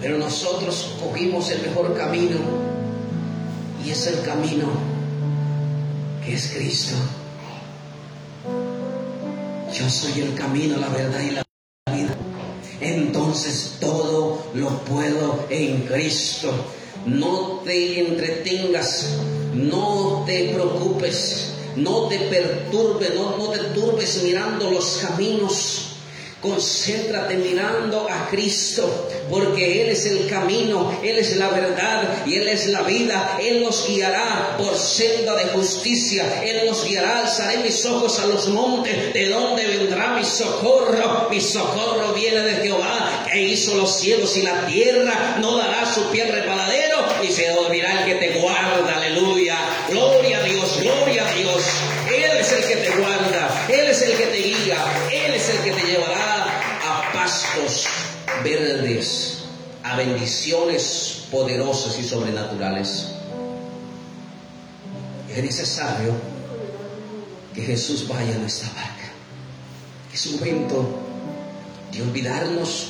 [0.00, 2.38] Pero nosotros cogimos el mejor camino
[3.84, 4.68] y es el camino
[6.24, 6.94] que es Cristo.
[9.72, 11.42] Yo soy el camino, la verdad y la
[11.92, 12.14] vida.
[12.80, 16.52] Entonces todo lo puedo en Cristo.
[17.06, 19.18] No te entretengas,
[19.54, 25.91] no te preocupes, no te perturbes, no, no te turbes mirando los caminos
[26.42, 32.48] Concéntrate mirando a Cristo, porque Él es el camino, Él es la verdad y Él
[32.48, 33.38] es la vida.
[33.40, 36.42] Él nos guiará por senda de justicia.
[36.42, 37.20] Él nos guiará.
[37.20, 39.14] Alzaré mis ojos a los montes.
[39.14, 41.28] ¿De dónde vendrá mi socorro?
[41.30, 45.36] Mi socorro viene de Jehová, que hizo los cielos y la tierra.
[45.40, 48.96] No dará su pie repaladero y se dormirá el que te guarda.
[48.96, 49.58] Aleluya.
[49.88, 51.62] Gloria a Dios, gloria a Dios.
[52.12, 53.66] Él es el que te guarda.
[53.68, 54.76] Él es el que te guía.
[55.12, 56.31] Él es el que te llevará
[57.32, 57.86] pastos
[58.44, 59.38] verdes,
[59.82, 63.06] a bendiciones poderosas y sobrenaturales.
[65.34, 66.12] Es necesario
[67.54, 69.12] que Jesús vaya a nuestra barca.
[70.12, 70.84] Es un momento
[71.90, 72.88] de olvidarnos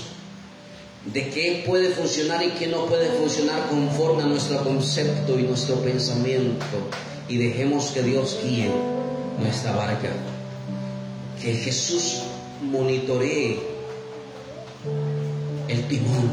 [1.07, 5.77] de qué puede funcionar y qué no puede funcionar conforme a nuestro concepto y nuestro
[5.83, 6.79] pensamiento
[7.29, 8.71] y dejemos que Dios guíe
[9.39, 10.11] nuestra barca.
[11.41, 12.23] Que Jesús
[12.61, 13.72] monitoree
[15.69, 16.31] el timón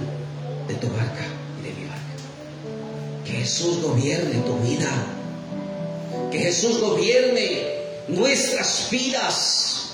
[0.68, 1.26] de tu barca
[1.60, 3.26] y de mi barca.
[3.26, 4.92] Que Jesús gobierne tu vida.
[6.32, 9.89] Que Jesús gobierne nuestras vidas.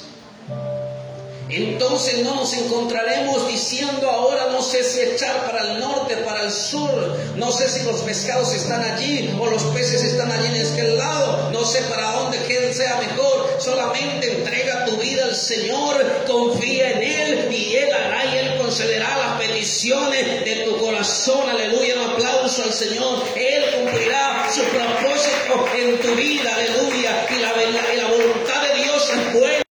[1.56, 6.52] Entonces no nos encontraremos diciendo ahora no sé si echar para el norte, para el
[6.52, 10.84] sur, no sé si los pescados están allí o los peces están allí en este
[10.84, 16.92] lado, no sé para dónde que sea mejor, solamente entrega tu vida al Señor, confía
[16.92, 22.12] en Él y Él hará y Él concederá las peticiones de tu corazón, aleluya, un
[22.12, 28.08] aplauso al Señor, Él cumplirá su propósito en tu vida, aleluya, y la, y la
[28.08, 29.65] voluntad de Dios es buena.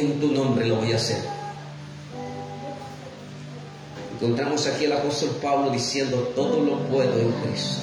[0.00, 1.22] En tu nombre lo voy a hacer.
[4.20, 7.82] Encontramos aquí al apóstol Pablo diciendo, todo lo puedo en Cristo.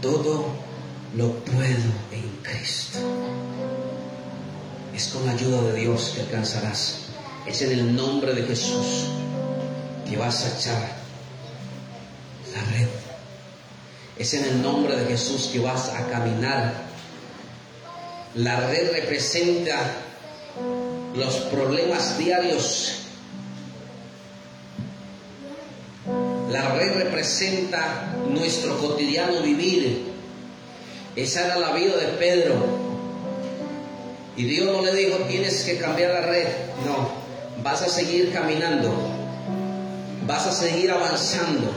[0.00, 0.46] Todo
[1.16, 2.98] lo puedo en Cristo.
[4.94, 7.02] Es con la ayuda de Dios que alcanzarás.
[7.46, 9.06] Es en el nombre de Jesús
[10.08, 11.02] que vas a echar
[12.52, 12.88] la red.
[14.18, 16.74] Es en el nombre de Jesús que vas a caminar.
[18.34, 19.78] La red representa
[21.16, 22.98] los problemas diarios.
[26.50, 30.12] La red representa nuestro cotidiano vivir.
[31.16, 32.54] Esa era la vida de Pedro.
[34.36, 36.48] Y Dios no le dijo, tienes que cambiar la red.
[36.86, 37.10] No,
[37.62, 38.92] vas a seguir caminando.
[40.26, 41.70] Vas a seguir avanzando.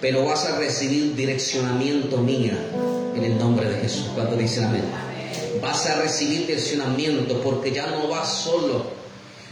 [0.00, 2.56] Pero vas a recibir direccionamiento mía
[3.14, 4.10] en el nombre de Jesús.
[4.14, 5.05] Cuando dicen amén
[5.60, 8.96] vas a recibir tensionamiento porque ya no vas solo.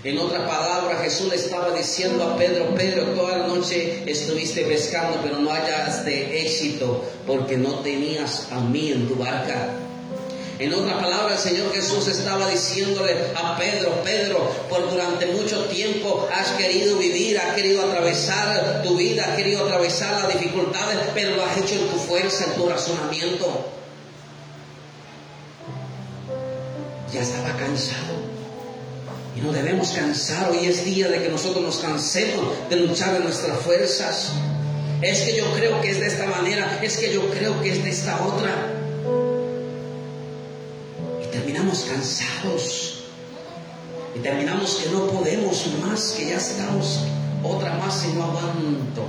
[0.05, 5.19] En otra palabra, Jesús le estaba diciendo a Pedro, Pedro, toda la noche estuviste pescando,
[5.23, 9.71] pero no hayas de éxito porque no tenías a mí en tu barca.
[10.59, 14.39] En otra palabra, el Señor Jesús estaba diciéndole a Pedro, Pedro,
[14.69, 20.23] por durante mucho tiempo has querido vivir, has querido atravesar tu vida, has querido atravesar
[20.23, 23.67] las dificultades, pero lo has hecho en tu fuerza, en tu razonamiento.
[27.15, 28.15] Ya estaba cansado.
[29.37, 30.51] Y no debemos cansar.
[30.51, 34.33] Hoy es día de que nosotros nos cansemos de luchar de nuestras fuerzas.
[35.01, 36.81] Es que yo creo que es de esta manera.
[36.83, 38.51] Es que yo creo que es de esta otra.
[41.23, 43.05] Y terminamos cansados.
[44.17, 47.01] Y terminamos que no podemos más, que ya estamos
[47.43, 49.05] otra más y no aguanto.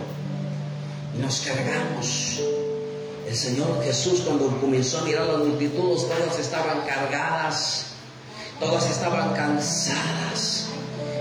[1.17, 2.39] Y nos cargamos.
[3.27, 7.94] El Señor Jesús cuando comenzó a mirar las multitudes, todas estaban cargadas
[8.59, 10.67] todas estaban cansadas.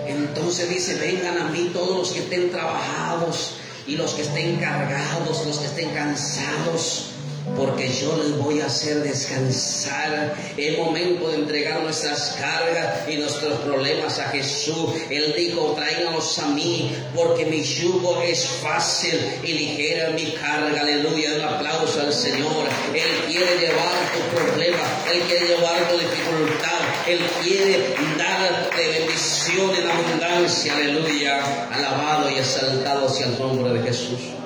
[0.07, 5.47] Entonces dice, vengan a mí todos los que estén trabajados y los que estén cargados,
[5.47, 7.14] los que estén cansados,
[7.57, 10.35] porque yo les voy a hacer descansar.
[10.57, 14.91] Es momento de entregar nuestras cargas y nuestros problemas a Jesús.
[15.11, 20.81] Él dijo, tráiganos a mí, porque mi yugo es fácil y ligera mi carga.
[20.81, 22.67] Aleluya, un aplauso al Señor.
[22.95, 29.87] Él quiere llevar tu problema, Él quiere llevar tu dificultad, Él quiere darte bendición en
[29.87, 30.75] abundancia.
[30.77, 34.44] Aleluya, alabado y exaltado sea el nombre de Jesús.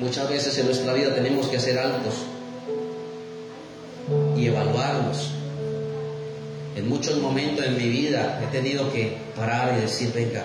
[0.00, 2.14] Muchas veces en nuestra vida tenemos que hacer altos
[4.34, 5.30] y evaluarnos.
[6.74, 10.44] En muchos momentos en mi vida he tenido que parar y decir, venga,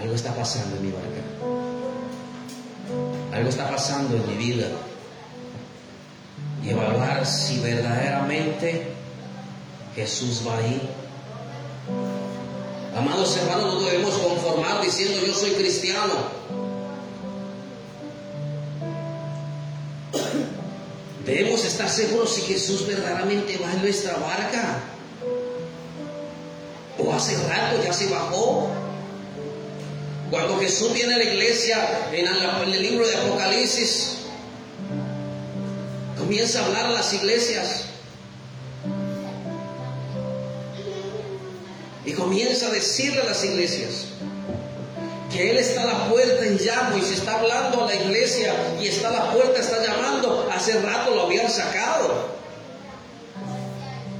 [0.00, 1.22] algo está pasando en mi barca.
[3.36, 4.66] Algo está pasando en mi vida.
[6.64, 8.88] Y evaluar si verdaderamente
[9.94, 10.90] Jesús va ahí.
[12.96, 16.67] Amados hermanos, no debemos conformar diciendo yo soy cristiano.
[21.28, 24.80] Debemos estar seguros si Jesús verdaderamente va en nuestra barca.
[26.98, 28.70] O hace rato ya se bajó.
[30.30, 34.20] Cuando Jesús viene a la iglesia en, el libro de Apocalipsis,
[36.16, 37.84] comienza a hablar a las iglesias.
[42.06, 44.06] Y comienza a decirle a las iglesias,
[45.30, 48.54] que Él está a la puerta en llamo y se está hablando a la iglesia
[48.80, 52.38] y está a la puerta, está llamando, hace rato lo habían sacado.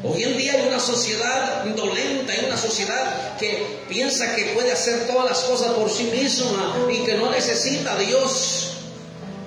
[0.05, 5.07] Hoy en día hay una sociedad indolente, hay una sociedad que piensa que puede hacer
[5.09, 8.75] todas las cosas por sí misma y que no necesita a Dios.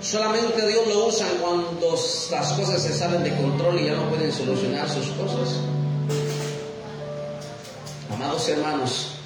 [0.01, 1.95] Solamente Dios lo usa cuando
[2.31, 5.57] las cosas se salen de control y ya no pueden solucionar sus cosas.
[8.11, 9.20] Amados hermanos,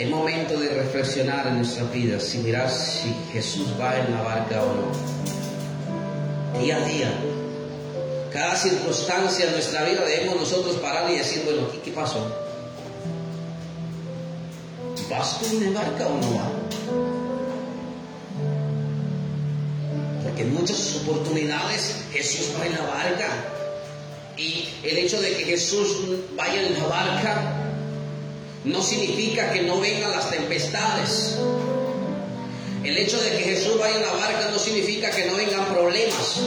[0.00, 4.62] es momento de reflexionar en nuestra vida, si mirar si Jesús va en la barca
[4.62, 6.58] o no.
[6.58, 7.12] Día a día,
[8.32, 12.34] cada circunstancia de nuestra vida debemos nosotros parar y decir, bueno, ¿qué, pasó?
[15.10, 16.50] ¿Vas tú en la barca o no va?
[20.24, 23.28] Porque en muchas oportunidades Jesús va en la barca.
[24.38, 25.94] Y el hecho de que Jesús
[26.34, 27.69] vaya en la barca
[28.64, 31.36] no significa que no vengan las tempestades.
[32.84, 36.40] El hecho de que Jesús vaya en la barca no significa que no vengan problemas.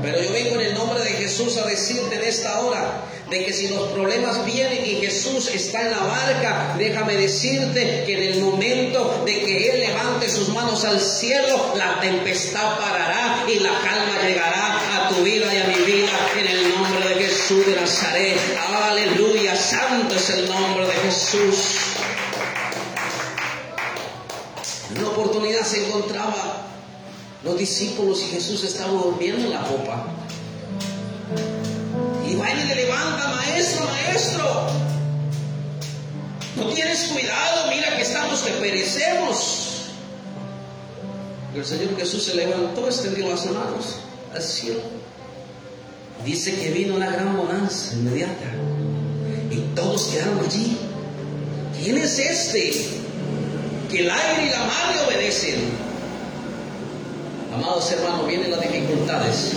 [0.00, 3.52] Pero yo vengo en el nombre de Jesús a decirte en esta hora de que
[3.52, 8.40] si los problemas vienen y Jesús está en la barca, déjame decirte que en el
[8.40, 14.26] momento de que Él levante sus manos al cielo, la tempestad parará y la calma
[14.26, 17.11] llegará a tu vida y a mi vida en el nombre de
[17.42, 18.38] Jesús de Nazaret.
[18.56, 21.76] Aleluya, santo es el nombre de Jesús.
[24.90, 26.62] En una oportunidad se encontraba
[27.42, 30.06] los discípulos y Jesús estaba durmiendo en la popa.
[32.28, 34.66] Y va y le levanta, maestro, maestro.
[36.56, 39.86] No tienes cuidado, mira que estamos que perecemos.
[41.56, 43.96] El Señor Jesús se levantó, extendió las manos
[44.32, 45.01] al cielo.
[46.24, 48.52] Dice que vino una gran bonanza inmediata.
[49.50, 50.76] Y todos quedaron allí.
[51.82, 52.72] ¿Quién es este?
[53.90, 55.56] Que el aire y la mar le obedecen.
[57.54, 59.52] Amados hermanos, vienen las dificultades,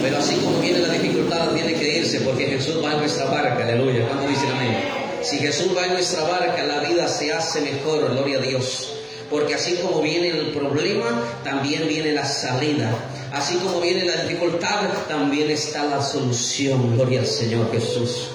[0.00, 3.62] pero así como vienen las dificultades, tiene que irse porque Jesús va en nuestra barca,
[3.62, 4.06] aleluya.
[4.06, 4.78] ¿Cuándo dicen amén?
[5.22, 8.94] Si Jesús va en nuestra barca, la vida se hace mejor, gloria a Dios.
[9.28, 12.90] Porque así como viene el problema, también viene la salida.
[13.32, 18.28] Así como viene la dificultad, también está la solución, gloria al Señor Jesús.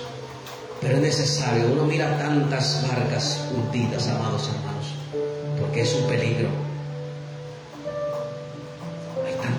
[0.82, 4.88] Pero es necesario, uno mira tantas barcas hundidas, amados hermanos,
[5.60, 6.66] porque es un peligro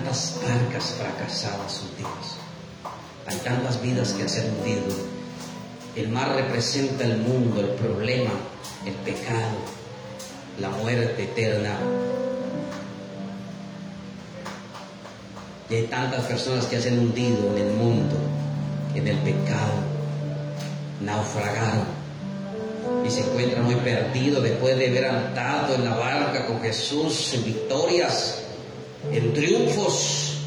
[0.07, 2.37] tantas barcas fracasadas hundidas.
[3.25, 4.95] Hay tantas vidas que han hundido.
[5.95, 8.31] El mar representa el mundo, el problema,
[8.85, 9.57] el pecado,
[10.59, 11.77] la muerte eterna.
[15.69, 18.15] Y hay tantas personas que se han hundido en el mundo,
[18.95, 19.73] en el pecado,
[21.01, 21.97] naufragado
[23.05, 27.43] y se encuentran muy perdidos después de haber andado en la barca con Jesús en
[27.43, 28.43] victorias
[29.11, 30.39] en triunfos,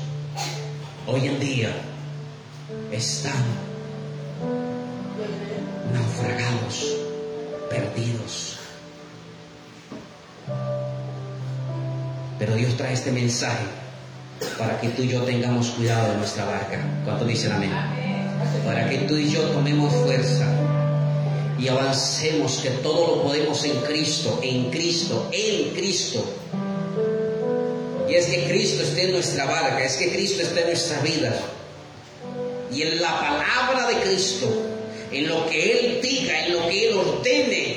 [1.06, 1.70] hoy en día
[2.92, 3.44] están
[5.92, 6.96] naufragados,
[7.70, 8.58] perdidos.
[12.38, 13.64] Pero Dios trae este mensaje
[14.58, 16.80] para que tú y yo tengamos cuidado de nuestra barca.
[17.04, 17.70] ¿Cuánto dicen amén?
[18.64, 20.46] Para que tú y yo tomemos fuerza
[21.58, 26.24] y avancemos que todo lo podemos en Cristo, en Cristo, en Cristo
[28.10, 31.32] Y es que Cristo esté en nuestra barca, es que Cristo esté en nuestra vida.
[32.72, 34.48] Y en la palabra de Cristo,
[35.12, 37.69] en lo que Él diga, en lo que Él ordene,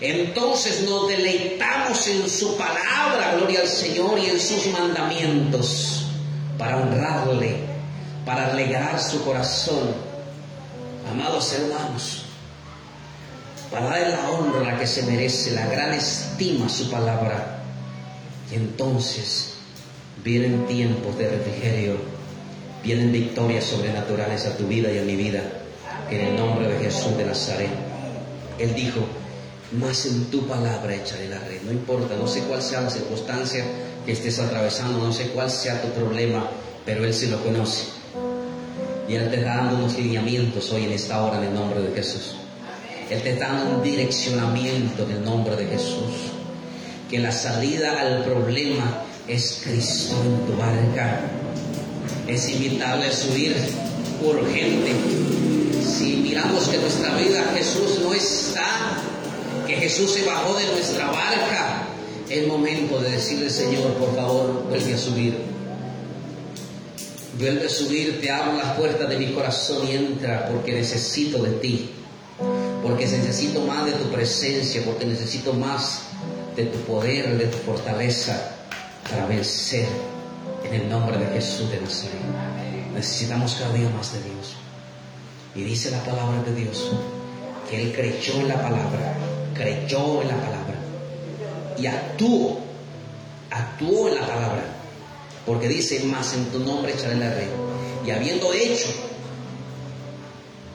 [0.00, 6.06] entonces nos deleitamos en su palabra, gloria al Señor, y en sus mandamientos,
[6.56, 7.56] para honrarle,
[8.24, 9.94] para alegrar su corazón.
[11.10, 12.24] Amados hermanos,
[13.70, 17.58] para darle la honra que se merece, la gran estima a su palabra.
[18.50, 19.54] Y entonces
[20.24, 21.96] vienen tiempos de refrigerio,
[22.82, 25.42] vienen victorias sobrenaturales a tu vida y a mi vida,
[26.10, 27.70] en el nombre de Jesús de Nazaret.
[28.58, 29.00] Él dijo,
[29.72, 31.62] más en tu palabra echaré la red.
[31.62, 33.64] No importa, no sé cuál sea la circunstancia
[34.04, 36.48] que estés atravesando, no sé cuál sea tu problema,
[36.84, 37.84] pero Él sí lo conoce.
[39.08, 41.92] Y Él te está dando unos lineamientos hoy en esta hora en el nombre de
[41.94, 42.36] Jesús.
[43.10, 46.30] Él te está dando un direccionamiento en el nombre de Jesús.
[47.10, 51.20] Que la salida al problema es Cristo en tu barca.
[52.28, 53.56] Es inevitable a subir
[54.22, 54.92] urgente.
[55.82, 58.96] Si miramos que nuestra vida Jesús no está,
[59.70, 61.86] que Jesús se bajó de nuestra barca,
[62.28, 65.38] es momento de decirle, Señor, por favor, vuelve a subir.
[67.38, 71.52] Vuelve a subir, te abro las puertas de mi corazón y entra porque necesito de
[71.52, 71.90] ti.
[72.82, 76.02] Porque necesito más de tu presencia, porque necesito más
[76.56, 78.56] de tu poder, de tu fortaleza
[79.08, 79.86] para vencer
[80.64, 82.18] en el nombre de Jesús de Nazaret.
[82.94, 84.54] Necesitamos cada día más de Dios.
[85.54, 86.90] Y dice la palabra de Dios
[87.70, 89.14] que Él creyó en la palabra,
[89.60, 90.74] creyó en la palabra
[91.76, 92.58] y actuó,
[93.50, 94.62] actuó en la palabra.
[95.46, 97.48] Porque dice, más en tu nombre echaré la red.
[98.06, 98.88] Y habiendo hecho,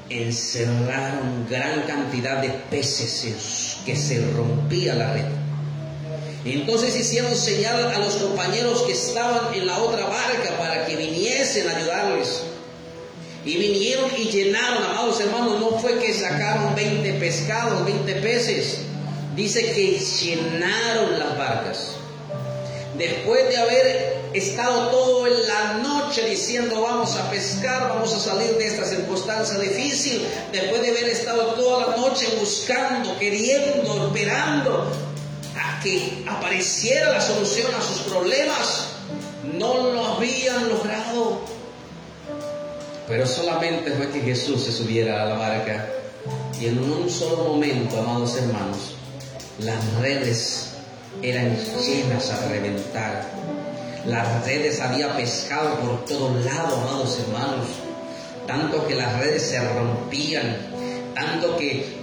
[0.09, 5.25] encerraron gran cantidad de peces que se rompía la red.
[6.43, 11.67] Entonces hicieron señal a los compañeros que estaban en la otra barca para que viniesen
[11.67, 12.43] a ayudarles.
[13.45, 18.79] Y vinieron y llenaron, amados hermanos, no fue que sacaron 20 pescados, 20 peces.
[19.35, 21.91] Dice que llenaron las barcas.
[22.97, 28.55] Después de haber estado todo en la noche diciendo vamos a pescar, vamos a salir
[28.55, 34.91] de esta circunstancia difícil, después de haber estado toda la noche buscando, queriendo, esperando,
[35.85, 38.87] que apareciera la solución a sus problemas,
[39.53, 41.54] no lo habían logrado.
[43.07, 45.87] Pero solamente fue que Jesús se subiera a la barca
[46.59, 48.95] y en un solo momento, amados hermanos,
[49.59, 50.71] las redes
[51.21, 53.29] eran llenas a reventar.
[54.05, 57.67] Las redes había pescado por todos lados, amados hermanos.
[58.47, 60.57] Tanto que las redes se rompían,
[61.13, 61.95] tanto que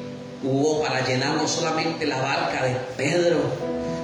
[0.43, 3.41] hubo para llenar no solamente la barca de Pedro,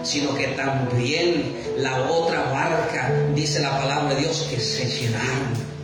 [0.02, 5.77] sino que también la otra barca, dice la palabra de Dios, que se llenaron.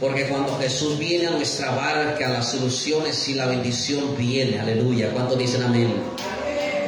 [0.00, 4.60] Porque cuando Jesús viene a nuestra barca, las soluciones y la bendición viene.
[4.60, 5.10] Aleluya.
[5.10, 5.94] ¿Cuántos dicen amén?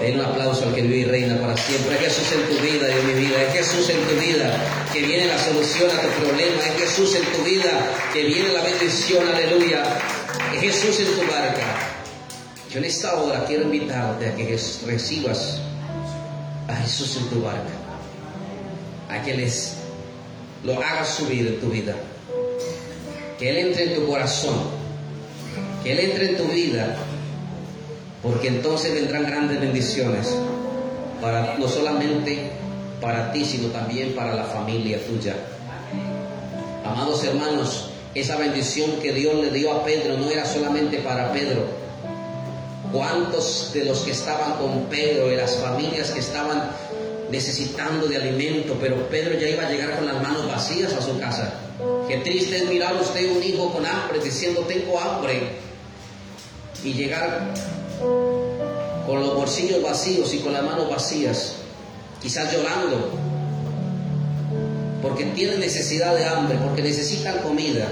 [0.01, 1.95] Den un aplauso al que vive y reina para siempre.
[1.95, 3.43] Es Jesús en tu vida y en mi vida.
[3.43, 4.53] Es Jesús en tu vida
[4.93, 6.63] que viene la solución a tu problema.
[6.67, 7.71] Es Jesús en tu vida
[8.13, 9.27] que viene la bendición.
[9.29, 9.83] Aleluya.
[10.55, 11.65] Es Jesús en tu barca.
[12.71, 15.61] Yo en esta hora quiero invitarte a que recibas
[16.69, 17.73] a Jesús en tu barca,
[19.09, 19.77] a que les
[20.65, 21.95] lo hagas subir en tu vida,
[23.39, 24.55] que Él entre en tu corazón,
[25.83, 26.97] que Él entre en tu vida,
[28.23, 30.35] porque entonces vendrán grandes bendiciones,
[31.21, 32.51] para, no solamente
[33.01, 35.35] para ti, sino también para la familia tuya.
[36.85, 41.87] Amados hermanos, esa bendición que Dios le dio a Pedro no era solamente para Pedro,
[42.93, 46.71] ¿Cuántos de los que estaban con Pedro, de las familias que estaban
[47.31, 51.19] necesitando de alimento, pero Pedro ya iba a llegar con las manos vacías a su
[51.19, 51.61] casa?
[52.09, 55.43] Qué triste es mirar usted un hijo con hambre diciendo tengo hambre
[56.85, 57.53] y llegar
[59.07, 61.57] con los bolsillos vacíos y con las manos vacías,
[62.23, 63.11] quizás llorando,
[65.03, 67.87] porque tienen necesidad de hambre, porque necesitan comida,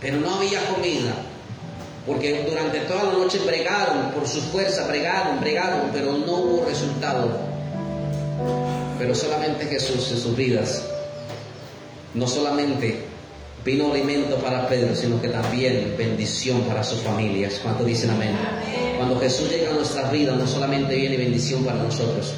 [0.00, 1.14] pero no había comida.
[2.06, 7.55] Porque durante toda la noche bregaron, por su fuerza bregaron, bregaron, pero no hubo resultado.
[8.98, 10.82] Pero solamente Jesús en sus vidas,
[12.14, 13.04] no solamente
[13.64, 17.60] vino alimento para Pedro, sino que también bendición para sus familias.
[17.62, 18.36] ¿Cuánto dicen amén?
[18.96, 22.34] Cuando Jesús llega a nuestras vidas, no solamente viene bendición para nosotros.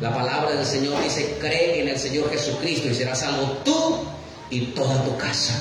[0.00, 3.98] La palabra del Señor dice, cree en el Señor Jesucristo y serás salvo tú
[4.50, 5.54] y toda tu casa.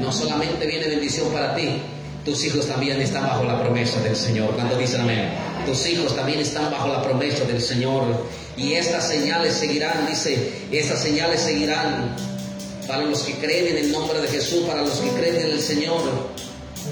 [0.00, 1.80] No solamente viene bendición para ti,
[2.24, 4.54] tus hijos también están bajo la promesa del Señor.
[4.54, 5.45] Cuando dicen amén.
[5.66, 8.04] Tus hijos también están bajo la promesa del Señor.
[8.56, 12.16] Y estas señales seguirán, dice, estas señales seguirán
[12.86, 15.60] para los que creen en el nombre de Jesús, para los que creen en el
[15.60, 16.00] Señor.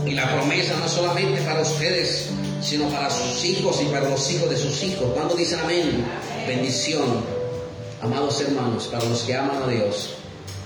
[0.05, 2.29] Y la promesa no solamente para ustedes,
[2.61, 5.13] sino para sus hijos y para los hijos de sus hijos.
[5.15, 6.05] Cuando dicen amén,
[6.47, 7.25] bendición.
[8.03, 10.17] Amados hermanos, para los que aman a Dios,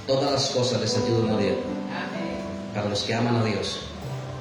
[0.07, 1.57] todas las cosas les ayudan a Dios.
[2.75, 3.81] Para los que aman a Dios,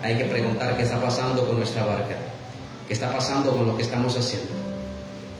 [0.01, 2.15] hay que preguntar qué está pasando con nuestra barca,
[2.87, 4.49] qué está pasando con lo que estamos haciendo.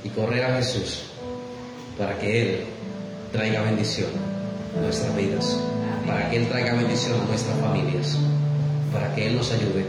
[0.04, 1.04] Y correr a Jesús
[1.98, 2.66] para que Él
[3.32, 4.10] traiga bendición
[4.78, 5.58] a nuestras vidas,
[6.06, 8.18] para que Él traiga bendición a nuestras familias,
[8.93, 9.86] para que Él nos ayude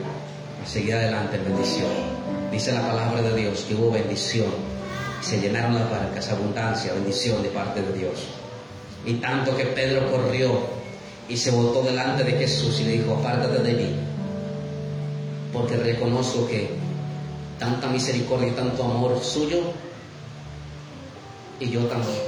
[0.62, 1.90] a seguir adelante en bendición.
[2.50, 4.46] Dice la palabra de Dios que hubo bendición
[5.20, 8.28] se llenaron las barcas, abundancia, bendición de parte de Dios.
[9.04, 10.60] Y tanto que Pedro corrió
[11.28, 13.96] y se voltó delante de Jesús y le dijo, apártate de mí,
[15.52, 16.70] porque reconozco que
[17.58, 19.60] tanta misericordia y tanto amor suyo,
[21.60, 22.18] y yo también,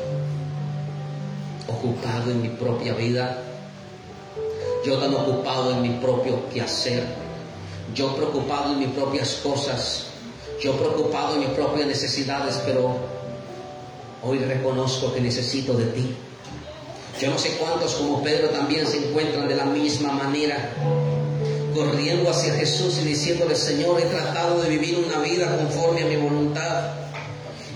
[1.69, 3.43] ocupado en mi propia vida,
[4.85, 7.05] yo tan ocupado en mi propio quehacer,
[7.95, 10.07] yo preocupado en mis propias cosas,
[10.61, 12.97] yo preocupado en mis propias necesidades, pero
[14.23, 16.15] hoy reconozco que necesito de ti.
[17.21, 20.73] Yo no sé cuántos como Pedro también se encuentran de la misma manera,
[21.75, 26.17] corriendo hacia Jesús y diciéndole, Señor, he tratado de vivir una vida conforme a mi
[26.17, 26.95] voluntad.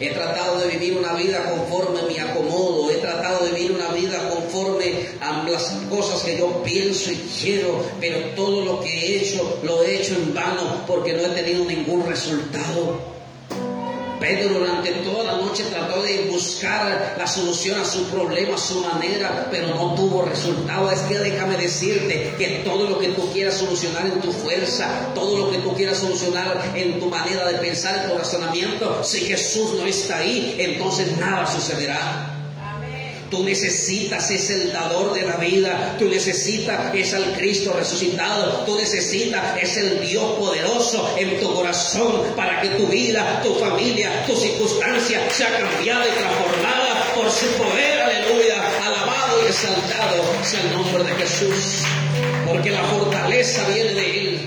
[0.01, 2.91] He tratado de vivir una vida conforme a mi acomodo.
[2.91, 7.85] He tratado de vivir una vida conforme a las cosas que yo pienso y quiero.
[8.01, 11.65] Pero todo lo que he hecho lo he hecho en vano porque no he tenido
[11.65, 13.14] ningún resultado.
[14.25, 18.81] Pedro durante toda la noche trató de buscar la solución a su problema, a su
[18.81, 20.91] manera, pero no tuvo resultado.
[20.91, 25.37] Es que déjame decirte que todo lo que tú quieras solucionar en tu fuerza, todo
[25.37, 29.75] lo que tú quieras solucionar en tu manera de pensar, en tu razonamiento, si Jesús
[29.75, 32.34] no está ahí, entonces nada sucederá.
[33.35, 35.97] Tú necesitas es el dador de la vida.
[35.99, 38.63] Tú necesitas es al Cristo resucitado.
[38.65, 44.25] Tú necesitas es el Dios poderoso en tu corazón para que tu vida, tu familia,
[44.25, 48.03] tu circunstancia sea cambiada y transformada por su poder.
[48.03, 48.63] Aleluya.
[48.85, 51.83] Alabado y exaltado sea el nombre de Jesús.
[52.47, 54.41] Porque la fortaleza viene de Él.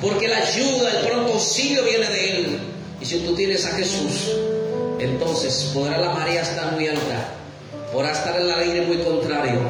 [0.00, 2.58] Porque la ayuda, el pronto auxilio viene de Él.
[3.02, 4.30] Y si tú tienes a Jesús,
[4.98, 7.36] entonces podrá la marea estar muy alta
[7.92, 9.60] Podrá estar en el aire muy contrario,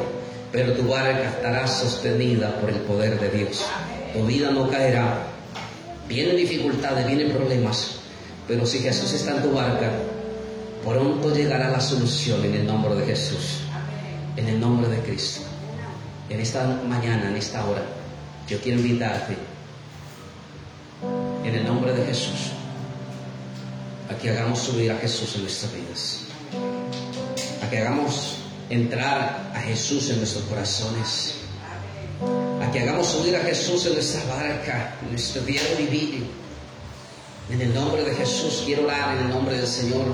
[0.51, 3.65] pero tu barca estará sostenida por el poder de Dios.
[4.13, 5.25] Tu vida no caerá.
[6.07, 7.95] Vienen dificultades, vienen problemas,
[8.47, 9.89] pero si Jesús está en tu barca,
[10.85, 13.61] pronto llegará la solución en el nombre de Jesús,
[14.35, 15.41] en el nombre de Cristo.
[16.29, 17.81] En esta mañana, en esta hora,
[18.47, 19.35] yo quiero invitarte,
[21.43, 22.51] en el nombre de Jesús,
[24.11, 26.20] a que hagamos subir a Jesús en nuestras vidas
[27.71, 28.35] que hagamos
[28.69, 31.35] entrar a Jesús en nuestros corazones,
[32.61, 36.25] a que hagamos subir a Jesús en nuestra barca, en nuestro diario vivir.
[37.49, 40.05] En el nombre de Jesús quiero orar en el nombre del Señor.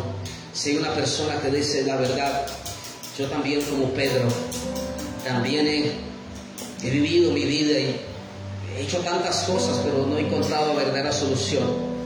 [0.53, 2.45] Si hay una persona que dice la verdad,
[3.17, 4.27] yo también como Pedro,
[5.25, 7.99] también he, vivido mi vida y
[8.75, 11.96] he hecho tantas cosas, pero no he encontrado verdadera solución.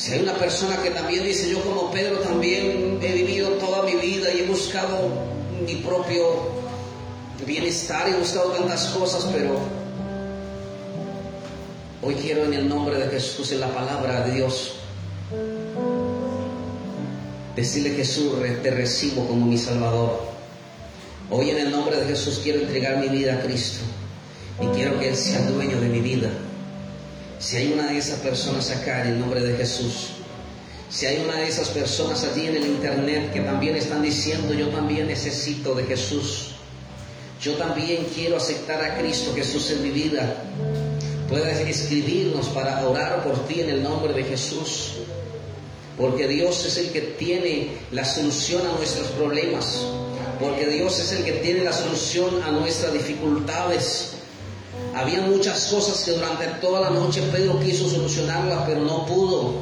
[0.00, 3.96] Si hay una persona que también dice, yo como Pedro también he vivido toda mi
[3.96, 5.10] vida y he buscado
[5.66, 6.24] mi propio
[7.44, 9.58] bienestar, he buscado tantas cosas, pero
[12.00, 14.76] hoy quiero en el nombre de Jesús, en la palabra de Dios,
[17.54, 18.32] decirle Jesús,
[18.62, 20.18] te recibo como mi Salvador.
[21.28, 23.80] Hoy en el nombre de Jesús quiero entregar mi vida a Cristo
[24.62, 26.30] y quiero que Él sea dueño de mi vida.
[27.40, 30.10] Si hay una de esas personas acá en el nombre de Jesús,
[30.90, 34.68] si hay una de esas personas allí en el internet que también están diciendo, yo
[34.68, 36.50] también necesito de Jesús,
[37.40, 40.44] yo también quiero aceptar a Cristo Jesús en mi vida,
[41.30, 44.96] puedes escribirnos para orar por ti en el nombre de Jesús,
[45.96, 49.82] porque Dios es el que tiene la solución a nuestros problemas,
[50.38, 54.19] porque Dios es el que tiene la solución a nuestras dificultades.
[54.94, 59.54] Había muchas cosas que durante toda la noche Pedro quiso solucionarlas, pero no pudo.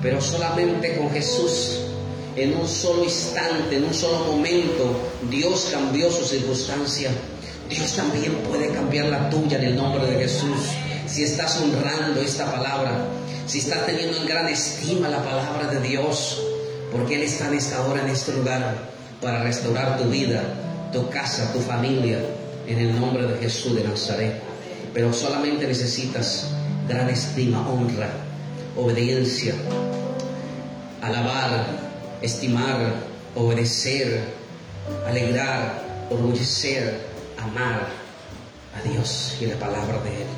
[0.00, 1.80] Pero solamente con Jesús,
[2.36, 4.90] en un solo instante, en un solo momento,
[5.30, 7.10] Dios cambió su circunstancia.
[7.68, 10.58] Dios también puede cambiar la tuya en el nombre de Jesús.
[11.06, 13.06] Si estás honrando esta palabra,
[13.46, 16.40] si estás teniendo en gran estima la palabra de Dios,
[16.92, 18.76] porque Él está en esta hora, en este lugar,
[19.20, 20.42] para restaurar tu vida,
[20.92, 22.18] tu casa, tu familia,
[22.66, 24.43] en el nombre de Jesús de Nazaret.
[24.94, 26.46] Pero solamente necesitas
[26.88, 28.10] gran estima, honra,
[28.76, 29.54] obediencia,
[31.02, 31.66] alabar,
[32.22, 32.94] estimar,
[33.34, 34.22] obedecer,
[35.06, 37.00] alegrar, orgullecer,
[37.42, 37.88] amar
[38.76, 40.28] a Dios y la palabra de Él.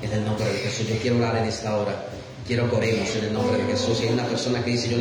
[0.00, 0.86] En el nombre de Jesús.
[0.88, 2.04] Yo quiero orar en esta hora.
[2.46, 3.98] Quiero que oremos en el nombre de Jesús.
[3.98, 4.96] Si hay una persona que dice, yo,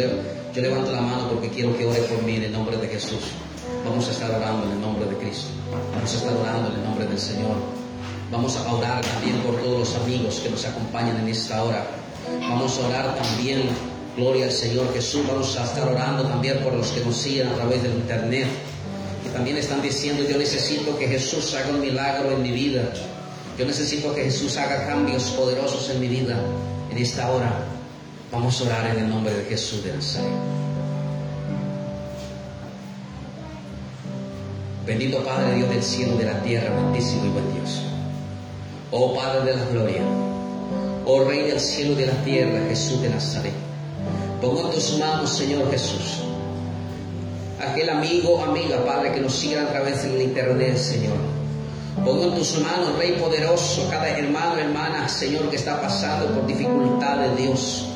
[0.56, 3.20] yo levanto la mano porque quiero que ore por mí en el nombre de Jesús.
[3.86, 5.50] Vamos a estar orando en el nombre de Cristo.
[5.93, 7.87] Vamos a estar orando en el nombre del Señor.
[8.32, 11.88] Vamos a orar también por todos los amigos que nos acompañan en esta hora.
[12.42, 13.70] Vamos a orar también,
[14.18, 15.26] gloria al Señor Jesús.
[15.26, 18.48] Vamos a estar orando también por los que nos siguen a través del Internet.
[19.24, 22.92] Que también están diciendo, yo necesito que Jesús haga un milagro en mi vida.
[23.58, 26.38] Yo necesito que Jesús haga cambios poderosos en mi vida.
[26.92, 27.66] En esta hora
[28.30, 30.32] vamos a orar en el nombre de Jesús de Nazaret.
[34.86, 37.82] Bendito Padre Dios del cielo de la tierra, bendición y buen Dios.
[38.90, 40.02] Oh Padre de la gloria,
[41.06, 43.54] oh Rey del cielo y de la tierra, Jesús de Nazaret.
[44.42, 46.20] Pongo en tus manos, Señor Jesús,
[47.60, 51.18] aquel amigo, amiga, Padre, que nos siga a través del internet, Señor.
[52.06, 57.36] Pongo en tus manos, Rey poderoso, cada hermano, hermana, Señor, que está pasando por dificultades,
[57.36, 57.88] Dios.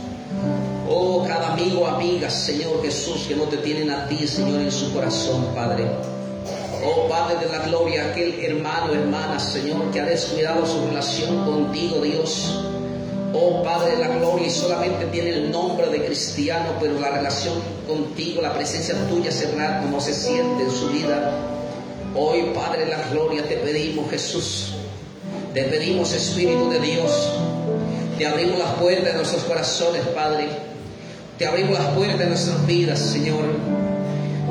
[0.90, 4.92] Oh, cada amigo, amiga, Señor Jesús, que no te tienen a ti, Señor, en su
[4.92, 5.86] corazón, Padre.
[6.84, 12.02] Oh Padre de la Gloria, aquel hermano, hermana, Señor, que ha descuidado su relación contigo,
[12.02, 12.60] Dios.
[13.34, 17.54] Oh Padre de la Gloria, y solamente tiene el nombre de cristiano, pero la relación
[17.88, 21.32] contigo, la presencia tuya cerrada, como se siente en su vida.
[22.16, 24.74] Hoy, Padre de la Gloria, te pedimos, Jesús,
[25.54, 27.12] te pedimos, Espíritu de Dios,
[28.18, 30.50] te abrimos las puertas de nuestros corazones, Padre.
[31.38, 33.46] Te abrimos las puertas de nuestras vidas, Señor.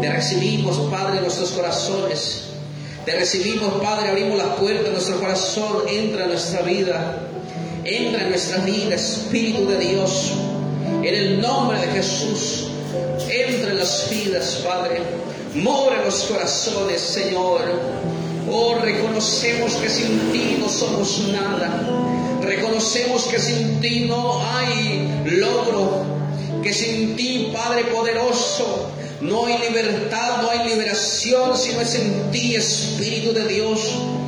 [0.01, 2.45] Te recibimos, Padre, en nuestros corazones.
[3.05, 5.83] Te recibimos, Padre, abrimos las puertas de nuestro corazón.
[5.89, 7.19] Entra en nuestra vida.
[7.85, 10.33] Entra en nuestra vida, Espíritu de Dios.
[11.03, 12.69] En el nombre de Jesús.
[13.29, 15.03] Entra en las vidas, Padre.
[15.55, 17.61] Mora en los corazones, Señor.
[18.51, 21.87] Oh, reconocemos que sin ti no somos nada.
[22.43, 26.05] Reconocemos que sin ti no hay logro.
[26.63, 28.91] Que sin ti, Padre poderoso,
[29.21, 33.81] no hay libertad, no hay liberación, sino es en ti, Espíritu de Dios,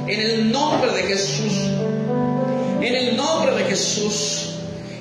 [0.07, 1.53] en el nombre de Jesús.
[2.81, 4.51] En el nombre de Jesús.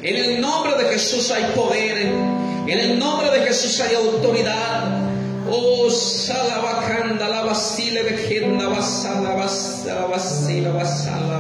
[0.02, 1.98] En el nombre de Jesús hay poder.
[1.98, 5.02] En el nombre de Jesús hay autoridad.
[5.50, 11.32] Oh, salabacanda, la basile, vejenda, basala, basala, basila, basala.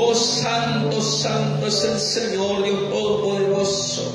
[0.00, 4.14] Oh, santo, santo es el Señor Dios Todopoderoso.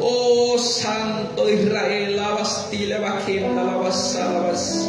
[0.00, 4.88] Oh Santo de Israel, la bastila, bajenda, la basala, bas.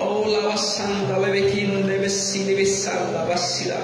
[0.00, 3.76] Oh la basanda, la bequinde, vecina, besanda, basila.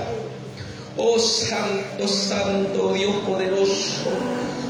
[0.96, 4.11] Oh Santo, Santo, Dios poderoso,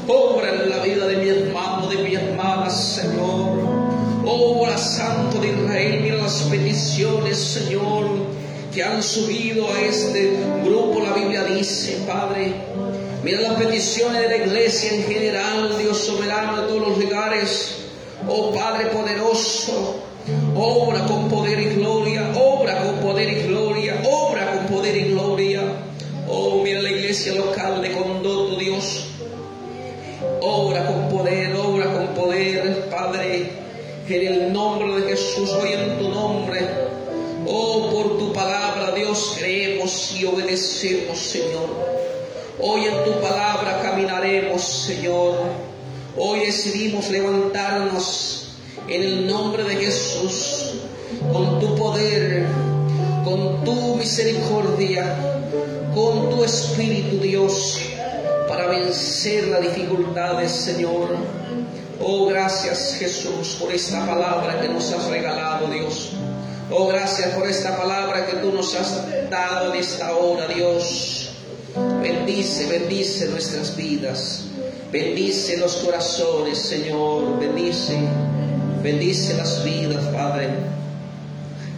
[0.07, 3.85] obra en la vida de mi hermano, de mi hermana, Señor.
[4.25, 8.05] Obra Santo de Israel, mira las peticiones, Señor,
[8.73, 12.55] que han subido a este grupo, la Biblia dice, Padre.
[13.25, 17.75] Mira las peticiones de la iglesia en general, Dios soberano de todos los lugares.
[18.29, 19.95] Oh Padre poderoso,
[20.55, 25.63] obra con poder y gloria, obra con poder y gloria, obra con poder y gloria.
[26.29, 29.07] Oh, mira la iglesia local de Condoto, Dios.
[30.41, 33.49] Obra con poder, obra con poder, Padre.
[34.07, 36.59] En el nombre de Jesús, hoy en tu nombre.
[37.47, 42.04] Oh, por tu palabra, Dios, creemos y obedecemos, Señor.
[42.57, 45.35] Hoy en tu palabra caminaremos, Señor.
[46.17, 48.55] Hoy decidimos levantarnos
[48.87, 50.75] en el nombre de Jesús,
[51.33, 52.45] con tu poder,
[53.25, 55.17] con tu misericordia,
[55.93, 57.81] con tu Espíritu, Dios,
[58.47, 61.09] para vencer las dificultades, Señor.
[62.01, 66.11] Oh, gracias Jesús por esta palabra que nos has regalado, Dios.
[66.71, 71.24] Oh, gracias por esta palabra que tú nos has dado en esta hora, Dios.
[71.75, 74.45] Bendice, bendice nuestras vidas.
[74.93, 77.37] Bendice los corazones, Señor.
[77.37, 77.99] Bendice,
[78.81, 80.51] bendice las vidas, Padre.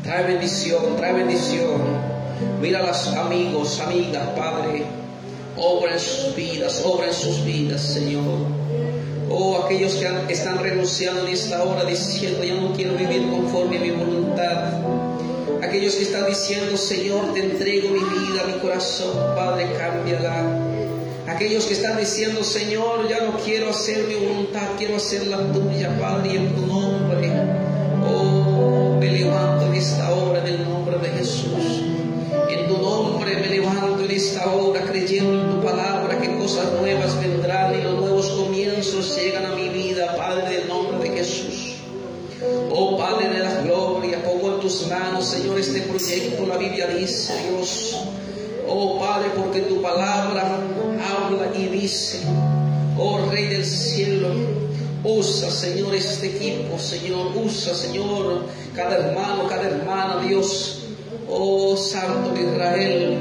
[0.03, 1.81] Trae bendición, trae bendición.
[2.61, 4.83] Mira a los amigos, amigas, Padre.
[5.57, 8.37] Obra en sus vidas, obra en sus vidas, Señor.
[9.31, 13.81] Oh, aquellos que están renunciando en esta hora diciendo, yo no quiero vivir conforme a
[13.81, 14.73] mi voluntad.
[15.68, 20.45] Aquellos que están diciendo, Señor, te entrego mi vida, mi corazón, Padre, cámbiala.
[21.28, 25.93] Aquellos que están diciendo, Señor, ya no quiero hacer mi voluntad, quiero hacer la tuya,
[25.99, 27.34] Padre, en tu nombre.
[28.09, 31.84] Oh, me levanto en esta hora en el nombre de Jesús.
[32.49, 37.20] En tu nombre me levanto en esta hora creyendo en tu palabra que cosas nuevas
[37.20, 41.74] vendrán y los nuevos comienzos llegan a mi vida, Padre, en el nombre de Jesús.
[42.70, 43.36] Oh, Padre,
[44.68, 46.45] tus manos, Señor, este proyecto.
[46.45, 47.95] La Biblia dice, Dios,
[48.68, 50.59] oh Padre, porque tu palabra
[51.09, 52.20] habla y dice,
[52.97, 54.28] oh Rey del cielo,
[55.05, 58.43] usa, Señor, este equipo, Señor, usa, Señor,
[58.76, 60.80] cada hermano, cada hermana, Dios,
[61.30, 63.20] oh Santo de Israel.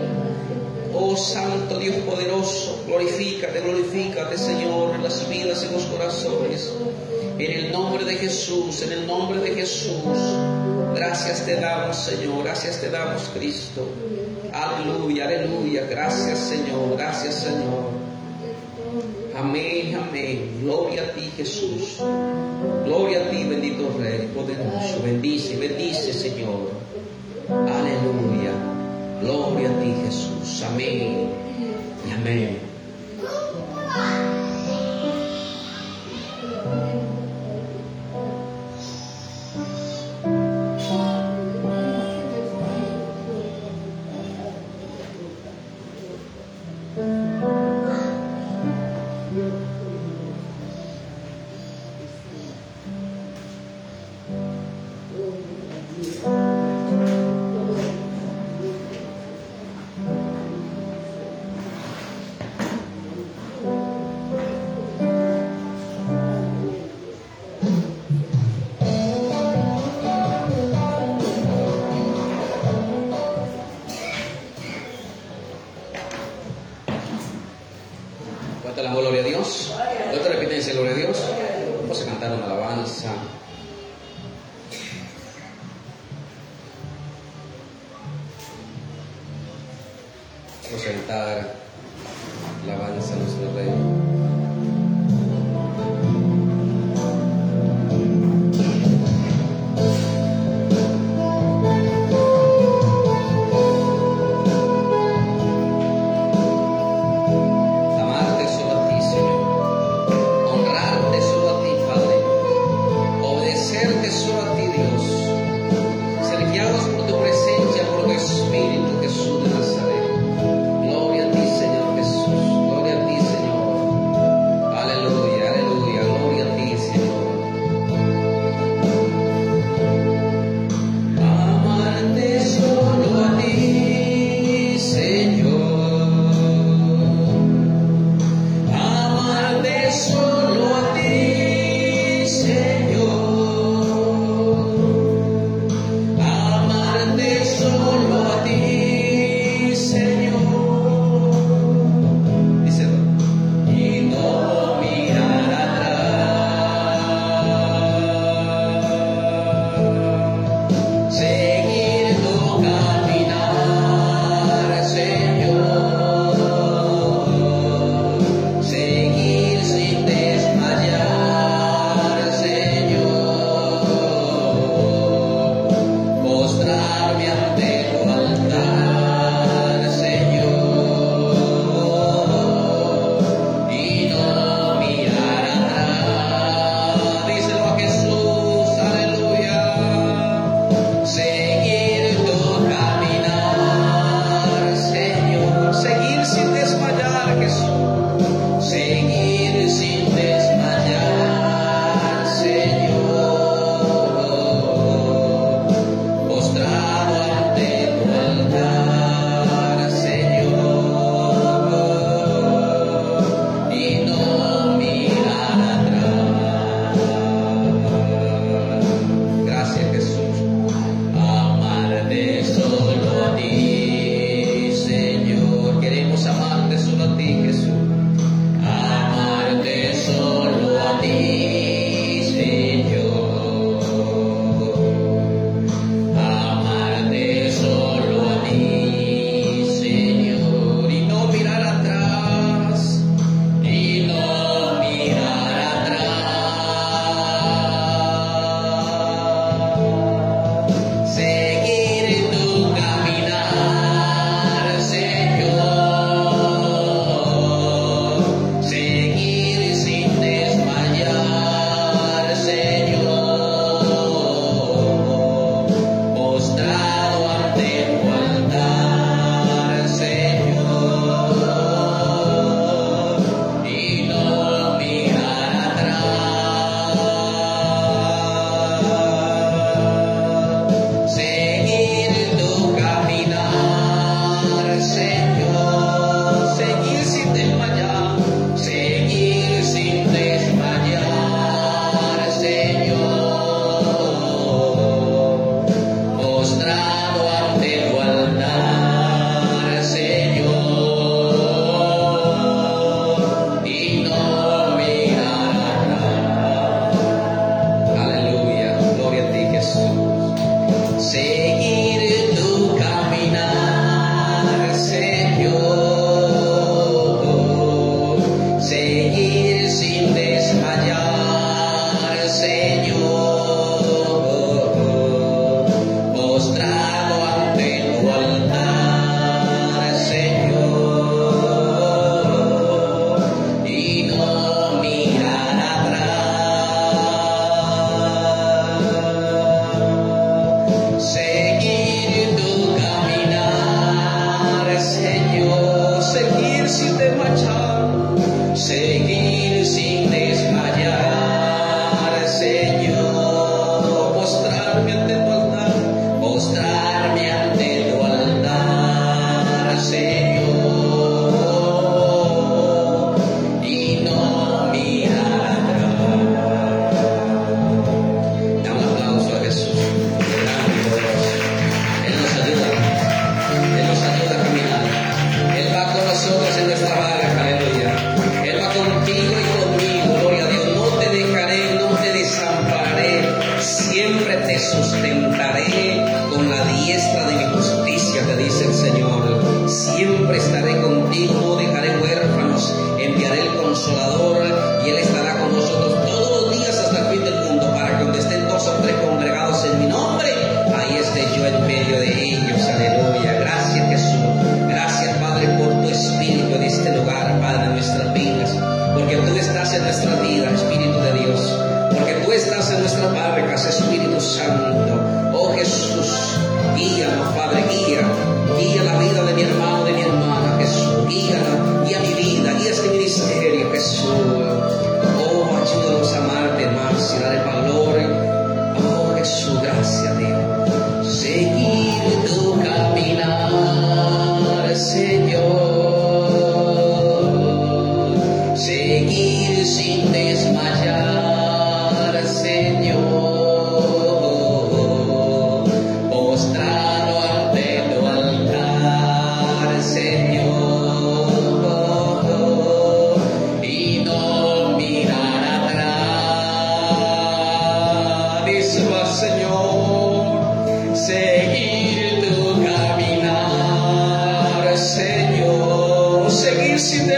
[0.99, 6.73] Oh Santo Dios poderoso, glorifícate, glorifícate Señor en las vidas y los corazones.
[7.39, 9.93] En el nombre de Jesús, en el nombre de Jesús.
[10.95, 13.87] Gracias te damos Señor, gracias te damos Cristo.
[14.53, 15.87] Aleluya, aleluya.
[15.91, 17.91] Gracias Señor, gracias Señor.
[19.37, 20.61] Amén, amén.
[20.63, 21.99] Gloria a ti Jesús.
[22.87, 25.03] Gloria a ti bendito Rey poderoso.
[25.05, 26.71] Bendice, bendice Señor.
[27.51, 28.53] Aleluya.
[29.21, 30.63] Gloria a ti Jesús.
[30.63, 31.29] Amén.
[32.09, 32.66] Y amén.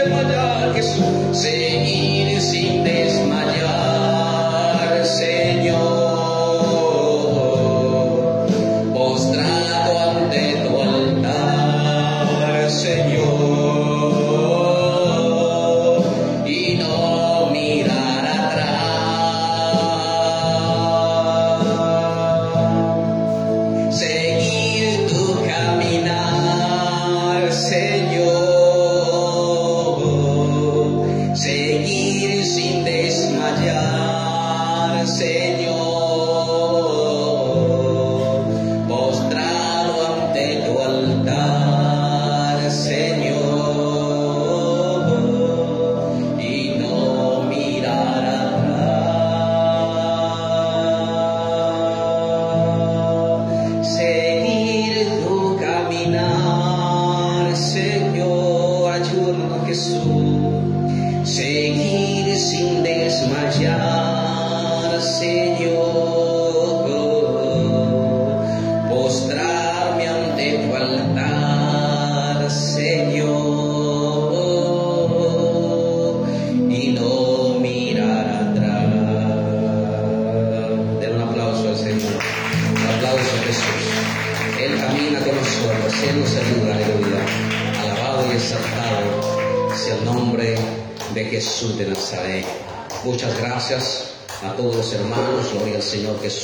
[0.03, 0.73] trabalhar,
[1.33, 3.08] seguir sem ter.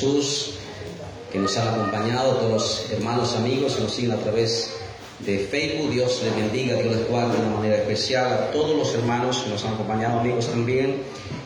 [0.06, 0.52] Jesús,
[1.32, 4.72] que nos han acompañado, todos los hermanos, amigos que nos siguen a través
[5.20, 5.92] de Facebook.
[5.92, 9.50] Dios les bendiga, Dios les guarde de una manera especial a todos los hermanos que
[9.50, 11.02] nos han acompañado, amigos también.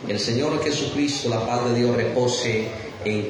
[0.08, 2.68] El Señor Jesucristo, la paz de Dios, repose
[3.06, 3.28] en